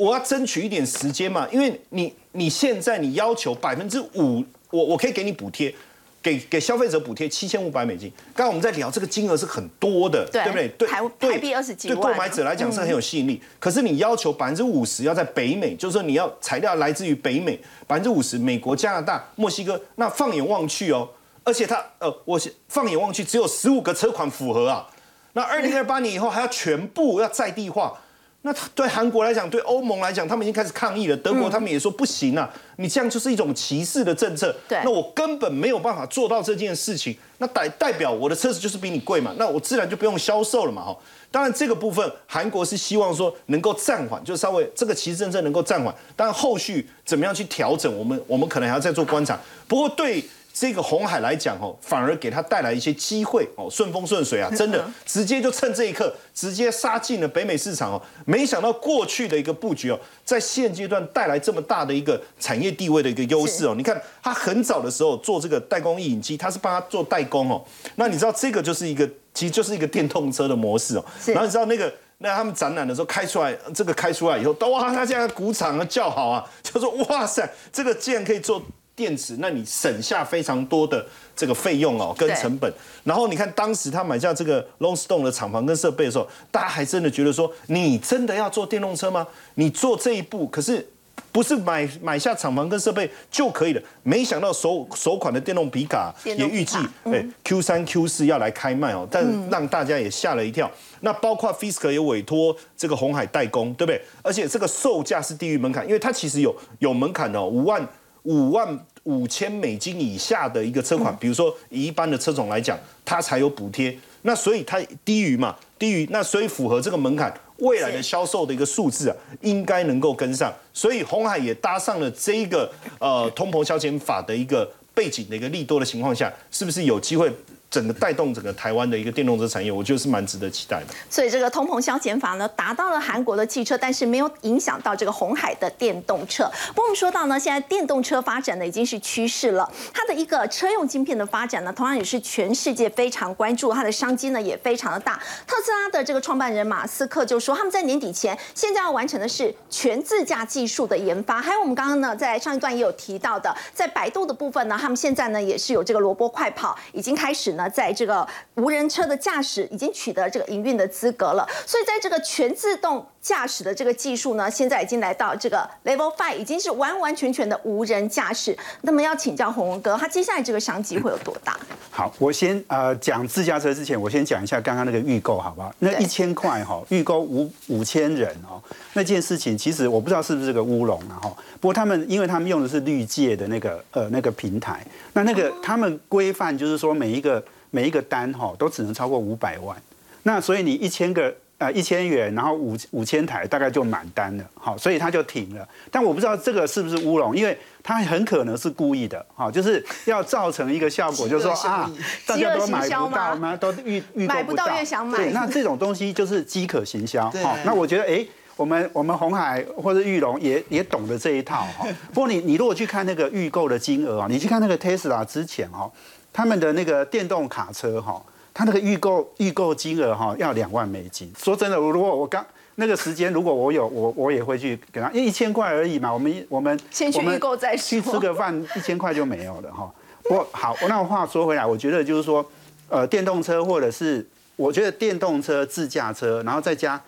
[0.00, 5.74] 我要争取一点时间嘛，因为你你现在你要求百分之五，我我可以给你补贴。
[6.22, 10.68] 给给消费者补贴七千五百美金，刚刚我们在聊这个金额是很多的，对不对？
[10.76, 13.40] 对，台台币二十几对购买者来讲是很有吸引力。
[13.58, 21.08] 可是你要求百分之五十要在北美，就是说你要材料来自于北美，百分之五十美国、加拿大、墨西哥，那放眼望去哦，
[21.42, 22.38] 而且它呃，我
[22.68, 24.86] 放眼望去只有十五个车款符合啊，
[25.32, 27.98] 那二零二八年以后还要全部要在地化。
[28.42, 31.16] 那对韩国来讲，对欧盟来讲，他们已经开始抗议了。
[31.18, 34.54] 德国他们也说不行啊，你这样就是一种歧视的政策。
[34.66, 37.14] 对，那我根本没有办法做到这件事情。
[37.36, 40.82] 那代代表我的车子就是比你贵嘛，那我自然就不用销售了嘛。
[40.82, 40.96] 哈，
[41.30, 45.94] 当然这个部分韩国是希望说能够暂缓，就稍微这个歧视政策能够暂缓。
[46.16, 49.38] 但后续怎么样去调整，我们我们可能还要再做观察。
[49.68, 50.24] 不过对。
[50.60, 58.02] 这个红海来讲哦，反而给他带来一些机会哦，顺风顺水啊，真的直接就趁这一刻，直接杀进了北美市场哦。
[58.26, 63.72] 没想到过去的一个布局哦，在现阶段带来这么大的一个产业地位的一个优势哦。
[63.74, 67.64] 你看他很早的时候做这个代工印影机，他是帮他做代工哦。
[67.94, 71.04] 那你知道这个就是一个，其实就是一个电动车的模式哦。
[71.28, 78.62] 然后你知道那个，那他们展览的时候开出来，这个开出来以后，哇，他这样鼓掌啊叫好啊，就说哇塞，这个竟然可以做。
[79.00, 81.02] 电池，那你省下非常多的
[81.34, 82.70] 这个费用哦，跟成本。
[83.02, 89.26] 然后你看，当时他买下这个 Longstone 的厂房跟设备的时候，大家还真的觉得说，你真的要做电动车吗？
[89.54, 90.86] 你做这一步，可是
[91.32, 93.80] 不是买买下厂房跟设备就可以了。
[94.02, 100.70] 没想到首首款的电动皮卡也预计，哎，Q 三 Q 四要来开卖哦，但让大家也吓了一跳。
[101.00, 104.02] 那包括 Fisker 也委托这个红海代工，对不对？
[104.22, 107.82] 而且这个售价是低于门槛，因为它其实有有门槛的，五万
[108.24, 108.78] 五万。
[109.04, 113.96] 五千美金以下的一个车款，比如说以一般的车种来讲，它才有补贴。
[114.22, 120.52] 那所以它低于嘛，低于那所以符合这个门槛，未来的销售的一个数字啊，应该能够跟上。
[120.74, 127.32] 所以红海也搭上了这一个呃通膨消减法的一个背景的一个利多的情况下，是不是有机会？
[127.70, 130.86] 整个带动整个台湾的一个电动车产业，我觉得是蛮值得期待的。
[131.08, 136.50] 所以这个通膨消减法呢，达到了韩国的汽车，但是没有影响到这个红海的电动车。
[136.70, 145.14] 不过我们说到呢，现在电动车发展呢已经是趋势了，它的一个车用晶片的发展呢，同样也是全世界非常关注，它的商机呢也非常的大。
[145.46, 157.54] 特斯拉的这个创办人马斯克就说，他们在年底前现在要完成的是全自驾技术的研发，还有我们刚刚呢在上一段也有提到的，在百度的部分呢，他们现在呢也是有这个萝卜快跑，已经开始。
[157.68, 168.56] 在这个无人车的驾驶已经取得这个营运的资格了，所以在这个全自动驾驶的这个技术呢，现在已经来到这个 Level Five，已经是完完全全的无人驾驶。
[168.82, 171.58] 那么要请教洪文哥，他接下来这个商机会有多大？
[171.90, 175.74] 好，我先呃讲自驾车之前，我先讲一下刚刚那个预购，好不好？
[175.80, 178.62] 那一千块哈，预购五五千人哦，
[178.94, 181.36] 那件事情其实我不知道是不是个乌龙啊哈。
[181.60, 187.42] 不过他们因为他们用的是绿界的那个呃那个平台，那那个他们规范就是说每一个。
[187.72, 189.80] 每一个单哈都只能超过五百万，
[190.24, 195.68] 那所以你一千个呃一千元，然后五五千台大概就满单了，好，所以他就停了。
[195.90, 201.88] 但我不知道这个是不是乌龙，因为他很可能是故意的，哈，就是要造成一个效果，就是说啊，
[202.26, 203.56] 大家都买不到吗？
[203.56, 205.18] 都预预购不到，越想买。
[205.18, 211.86] 对，那这种东西就是饥渴行销，好，那我觉得哎，我们我们红海或者玉龙也也懂得这一套哈。
[212.14, 215.90] 不过你你如果去看那个预购的金额啊，你去看那个 Tesla 之前哈。
[216.32, 218.22] 他们的那个电动卡车哈，
[218.60, 221.32] 它那个预购预购金额哈要两万美金。
[221.42, 222.44] 说真的，如果我刚
[222.74, 226.12] 那个时间，如果我有我我也会去给他，因为一千块而已嘛。
[226.12, 229.90] 我们我们先去预购再说，去吃个饭 一千块就没有了哈。
[230.24, 232.44] 不好，那话说回来，我觉得就是说，
[232.90, 237.00] 呃，电动车或者是我觉得电动车、自驾车，然后再加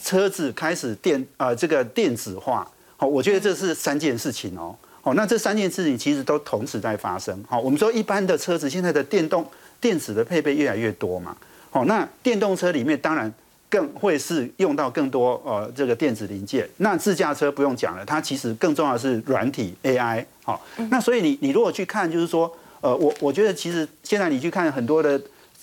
[0.00, 2.64] 车子开始电呃这个电子化，
[2.96, 4.76] 好，我觉得这是三件事情哦。
[5.02, 7.42] 哦，那这三件事情其实都同时在发生。
[7.48, 9.44] 好，我们说一般的车子现在的电动
[9.80, 11.36] 电子的配备越来越多嘛。
[11.70, 13.32] 好，那电动车里面当然
[13.68, 16.68] 更会是用到更多呃这个电子零件。
[16.78, 20.24] 那自驾车不用讲了，它其实更重要的是软体 AI。
[20.42, 20.60] 好，
[20.90, 25.20] 那所以你你如果去看，就是说，呃，我我觉得其实现在你去看很多的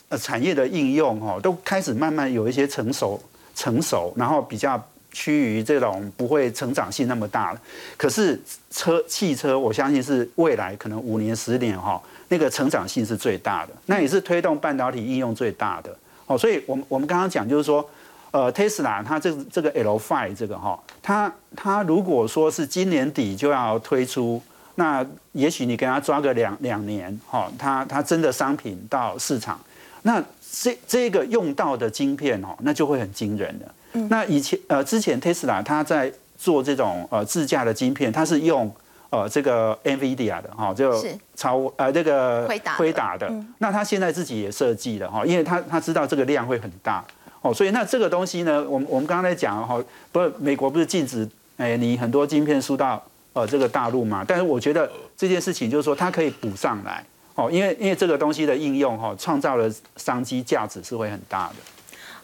[0.07, 3.21] 呃产业的应用哈，都开始慢慢有一些成熟
[3.53, 7.61] 成熟，然后比较趋于这种不会成长性那么大了。
[7.97, 8.39] 可是
[8.71, 15.95] 车汽车，我相信是未来可能五年十年哈，那个成长性是最大的，那也是推动半导体应用最大的。
[16.25, 17.87] 哦，所以我们我们刚刚讲就是说。
[18.29, 24.39] 呃，Tesla 它这这个 L5 这个哈，它它如果说是今年底就要推出，
[24.75, 29.57] 那也许你给它抓个两两年哈，它它真的商品到市场，
[30.01, 30.21] 那
[30.51, 33.65] 这这个用到的晶片哦，那就会很惊人的。
[34.09, 38.69] 那以前呃之前 Tesla 它在做这种呃自驾的晶片，它是用
[39.09, 41.03] 呃这个 NVIDIA 的哈，就
[41.35, 42.47] 超呃这个
[42.77, 47.03] 辉达的，那他现在自己也设计了哈，因为他他知道这个量会很大。
[47.41, 49.81] 哦，所以那这个东西呢，我们我们刚刚在讲哈，
[50.11, 51.27] 不是美国不是禁止
[51.57, 53.01] 哎你很多晶片输到
[53.33, 54.25] 呃这个大陆嘛？
[54.27, 57.05] 但是我觉得这件事情就是说它可以补上来
[57.35, 61.55] 哦，因为因为这个东西的应用哈，创造了商机价值是会很大的。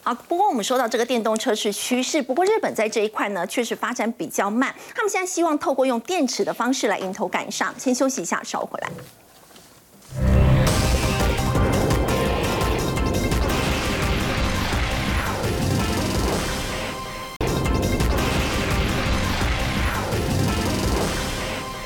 [0.04, 7.74] 啊，不过我们说到这个电动车是趋势，不过日本在这一块呢确实发展比较慢，他们现在希望透过用电池的方式来迎头赶上。
[7.78, 10.43] 先休息一下，稍后回来。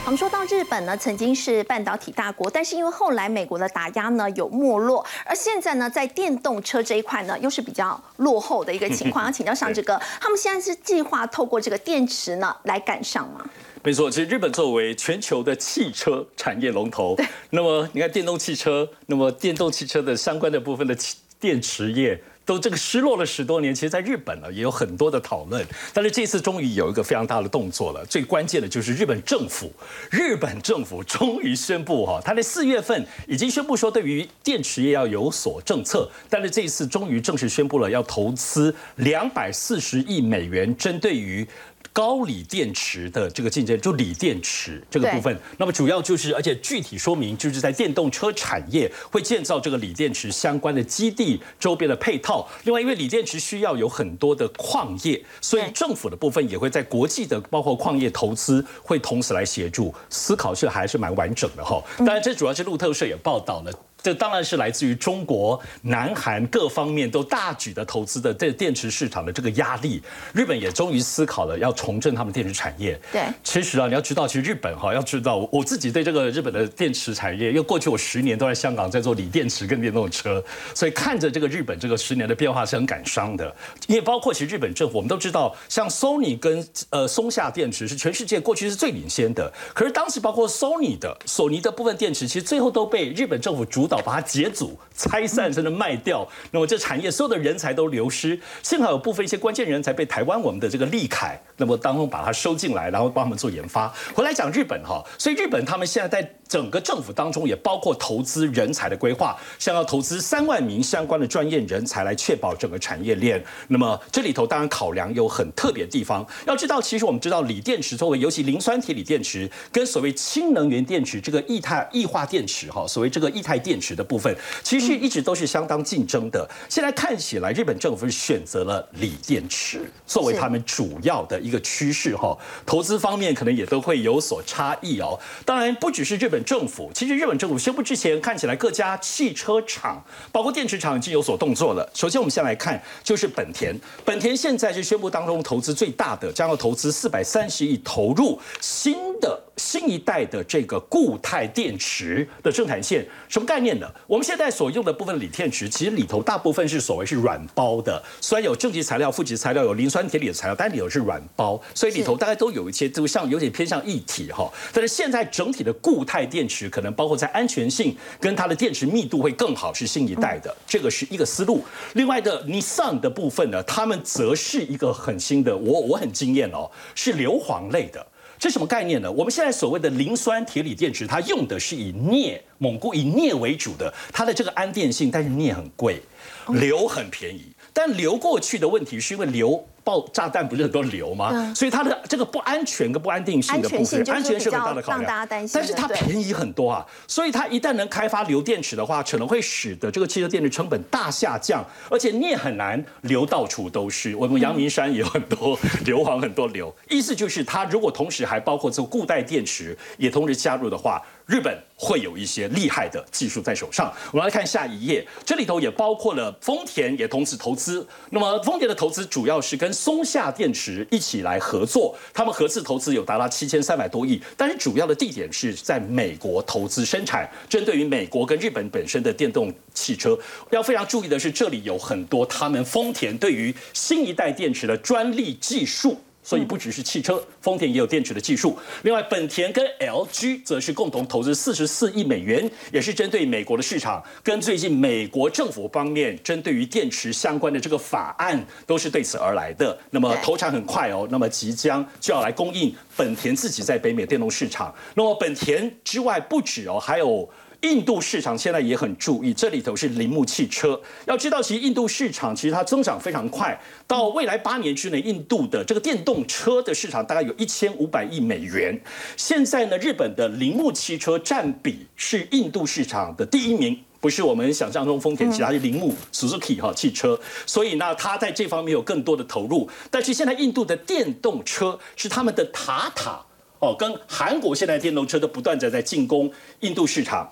[0.09, 9.23] 我们说到日本呢，曾经是半导体大国，但是因为后来美国的打压呢有没落，而现在呢在电动车这一块呢又是比较落后的一个情况。
[9.29, 13.45] 要请教上这个，他们现在是计划透过这个电池呢来赶上吗？
[13.83, 17.15] 没错，其实日本作为全球的汽车产业龙头，
[17.51, 20.97] 那么你看电动汽车，那么电动汽车的相关的部分的
[21.39, 22.19] 电池业。
[22.49, 28.03] 都这个失落了十多年，其实在日本呢也有很多的讨论，但是这次终于有一个非常大的动作了。
[28.07, 29.71] 最关键的就是日本政府，
[30.11, 41.47] 日本政府终于宣布哈，他在四月份已经宣布说对于电池业要有所政策，但是这一次终于正式宣布了要投资两百四十亿美元，针对于。
[41.93, 52.49] 高锂电池的这个竞争，就锂电池这个部分，那么主要就是，而且具体说明就是在电动车产业会建造这个锂电池相关的基地周边的配套。
[52.65, 61.83] 另外，因为锂电池需要有很多的矿业，所以政府的部分也会在国际的包括矿业投资会同时来协助思考，是还是蛮完整的哈。
[61.99, 63.73] 当然，这主要是路透社也报道了。
[64.03, 70.03] 这当然是来自于中国、南韩各方面都大举的投资的这电池市场的这个压力。
[70.33, 72.99] 日本也终于思考了要重振他们电池产业。
[73.13, 80.43] 对，其实啊，你要知道，其实日本哈，要知道我自己对这个日本的电池产业，因为过去我十年都在香港在做锂电池跟电动车，
[80.75, 83.55] 所以看着这个日本这个十年的变化是很感伤的。
[83.87, 96.29] 因为包括其实日本政府，我们都知道，像 Sony 跟呃松下电池是全世界过去是最领先的，可是当时包括 Sony 的索尼的部分电池，其实最后都被日本政府导把它解组、拆散，甚至卖掉。
[96.51, 103.93] 那么这产业所有的人才都流失，幸好有部分一些关键人才被台湾我们的这个利凯，那么当中把它收进来，然后帮他们做研发。
[104.15, 113.43] 回来讲日本哈，所以日本他们现在在整个政府当中也包括投资人才的规划，像要投资三万名相关的专业人才来确保整个产业链。
[113.69, 116.27] 那么这里头当然考量有很特别的地方。
[116.47, 126.45] 要知道，其实我们知道锂电池作为尤其磷酸铁锂电池跟所谓氢能源电池这个液态液化电池哈，所谓这个液态电池的部部分其实一直都是相当竞争的。
[126.69, 132.37] 现在看起来，日本政府是选择了锂电池作为他们主要的一个趋势哈。
[132.67, 135.19] 投资方面可能也都会有所差异哦。
[135.45, 141.91] 当然，不只是日本政府，其实日本政府宣布之前，看起来各家汽车厂，包括电池厂已经有所动作了。
[141.95, 143.75] 首先，我们先来看就是本田，
[144.05, 149.43] 本田现在是宣布当中投资最大的，将要投资四百三十亿投入新的。
[149.59, 153.91] 新一代的这个固态电池的生产线，什么概念呢？
[154.07, 164.53] 我们现在所用的部分锂电池，其实里头大部分是所谓是软包的，虽然有正极材料、负极材料，有磷酸铁锂的材料，但里头是软包，所以里头大概都有一些，就像有点偏向一体哈。
[164.73, 171.63] 但是现在整体的固态电池，可能包括在安全性跟它的电池密度会更好，是新一代的，这个是一个思路。
[171.93, 178.05] 另外的 Nissan 的部分呢，他们则是一个很新的，我我很惊艳哦，是硫磺类的。
[178.37, 179.11] 这什么概念呢？
[179.11, 186.01] 我们现在所谓的磷酸铁锂电池，它用的是以镍，蒙古以镍为主的，它的这个安电性，但是镍很贵，
[186.49, 187.53] 硫很便宜。
[187.73, 189.65] 但硫过去的问题是因为硫。
[189.89, 191.55] 爆炸弹不是很多流吗？
[191.55, 195.03] 所以它的这个不安全跟不安定性的部分，安全是很大的考量。
[195.03, 204.15] 大家担心，但是它便宜很多啊，所以它一旦能开发流电池的话，可能会使得这个汽车电池成本大下降，而且你也很难流到处都是。
[204.15, 206.71] 我们阳明山也有很多 硫磺，很多硫。
[206.91, 211.01] 意思就是，它如果同时还包括这个固态电池也同时加入的话。
[211.29, 213.93] 日本会有一些厉害的技术在手上。
[214.11, 217.87] 我们来看下一页，这里头也包括了丰田也同时投资。
[218.09, 230.19] 那么丰田的投资主要是跟松下电池一起来合作，他们合资投资有达到七千三百多亿，但是主要的地点是在美国投资生产，针对于美国跟日本本身的电动汽车。
[230.51, 236.01] 要非常注意的是，这里有很多他们丰田对于新一代电池的专利技术。
[236.23, 238.59] 所以不只是汽车，丰田也有电池的技术。
[238.83, 249.79] 另外，本田跟 LG 则是共同投资四十四亿美元，也是针对美国的市场，跟最近美国政府方面针对于电池相关的这个法案都是对此而来的。
[249.91, 254.75] 那么投产很快哦，那么即将就要来供应本田自己在北美电动市场。
[254.95, 257.29] 那么本田之外不止哦，还有。
[257.63, 260.81] 印度市场现在也很注意，这里头是铃木汽车。
[261.07, 268.81] 要知道，其实印度市场其实它增长非常快，到未来八年之内，印度的这个电动车的市场大概有一千五百亿美元。
[269.17, 277.19] 现在呢，日本的铃木汽车占比是印度市场的第一名，不是我们想象中丰田，其他是铃木 Suzuki 哈汽车。
[277.45, 279.69] 所以呢，它在这方面有更多的投入。
[279.91, 283.21] 但是现在印度的电动车是他们的塔塔
[283.59, 286.31] 哦，跟韩国现在电动车都不断的在进攻
[286.61, 287.29] 印度市场。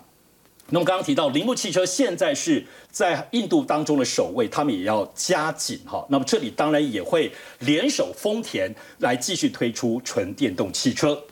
[0.71, 6.05] 那么刚刚提到铃木汽车现在是在印度当中的首位，他们也要加紧哈。
[6.09, 11.23] 那么这里当然也会联手丰田来继续推出纯电动汽车。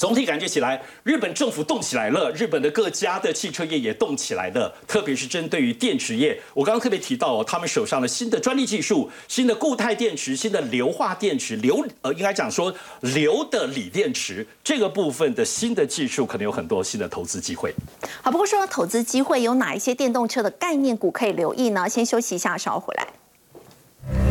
[0.00, 6.40] 总体感觉起来，日本政府动起来了，日本的各家的汽车业也动起来了，特别是针对于电池业。
[6.54, 17.74] 我刚刚特别提到哦，他们手上的新的专利技术、新的固态电池、新的硫化电池、硫呃，应该讲说硫的锂电池这个部分的新的技术，可能有很多新的投资机会。
[18.22, 21.86] 好，不过说到投资机会，有哪一些电动车的概念股可以留意呢？
[21.86, 24.29] 先休息一下，稍后回来。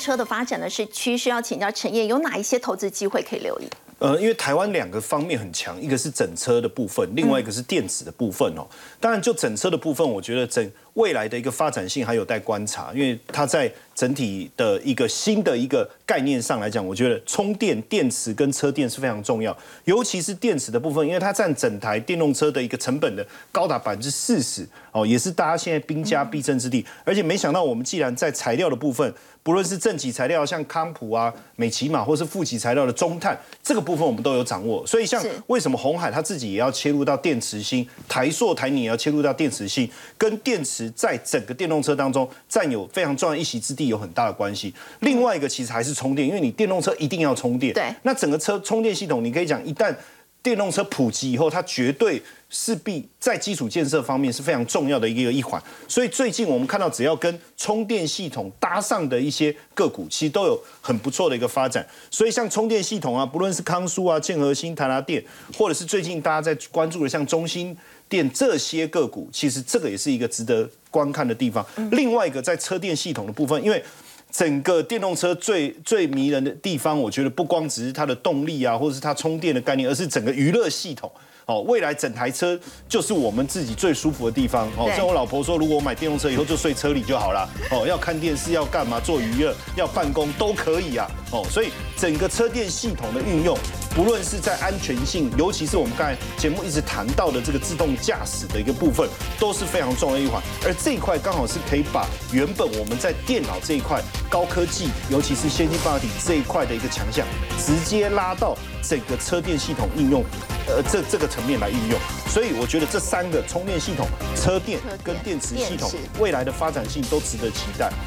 [0.00, 3.68] 车的发展呢是趋势，要请教陈燕，有哪一些投资机会可以留意？
[3.98, 8.66] 呃，因为台湾两个方面很强，一个是整车的部分，另外一个是电子的部分哦。
[8.98, 26.84] 当然，就整车的部分，我觉得整未来的一个发展性还有待观察，因为它在整体的一个新的一个概念上来讲，我觉得充电电池跟车电是非常重要，尤其是电池的部分，因为它占整台电动车的一个成本的高达百分之四十哦，也是大家现在兵家必争之地。
[27.04, 29.12] 而且没想到，我们既然在材料的部分，
[29.42, 34.86] 不论是正极材料，像康普啊、美骑马，或是负极材料的中碳，这个部分我们都有掌握。
[34.86, 44.72] 所以，像为什么红海他自己也要切入到电池芯，台塑、台泥也要切入到电池芯，跟电池在整个电动车当中占有非常重要一席之地有很大的关系。
[45.00, 47.74] 另外一个其实还是充电，因为你电动车一定要充电。
[47.74, 47.92] 对。
[48.04, 49.94] 那整个车充电系统，你可以讲，一旦
[50.42, 52.22] 电动车普及以后，它绝对。
[52.52, 61.86] 势必在基础建设方面是非常重要的一个一环，所以最近我们看到，只要跟充电系统搭上的一些个股，其实都有很不错的一个发展。
[62.10, 65.24] 所以像充电系统啊，不论是康舒啊、建和新、台达电，
[65.56, 67.76] 或者是最近大家在关注的像中心
[68.10, 71.64] 电这些个股，其实这个也是一个值得观看的地方。
[71.92, 73.82] 另外一个在车电系统的部分，因为
[74.30, 81.10] 整个电动车最最迷人的地方，我觉得不光只是它的动力啊，或者是它充电的概念，而是整个娱乐系统。
[81.46, 82.56] 哦，未来整台车
[82.88, 84.68] 就是我们自己最舒服的地方。
[84.76, 87.48] 哦，像我老婆说，如果我买电动车以后就睡车里就好了。
[87.72, 91.10] 哦，要看电视，要干嘛，做娱乐，要办公都可以啊。
[91.32, 93.58] 哦，所以整个车电系统的运用，
[93.94, 100.40] 不论是在安全性，尤其是我们刚才节目一直谈到的这个自动驾驶的一个部分，都是非常重要的一环。
[100.64, 107.26] 而这一块刚好是可以把原本我们在电脑这一块高科技，尤其是先进半导体这一块的一个强项，
[107.58, 110.24] 直接拉到整个车电系统应用。
[110.68, 117.90] 呃，这这个层面来运用，所以我觉得这三个充电系统、车电跟电池系统未来的发展性都值得期待。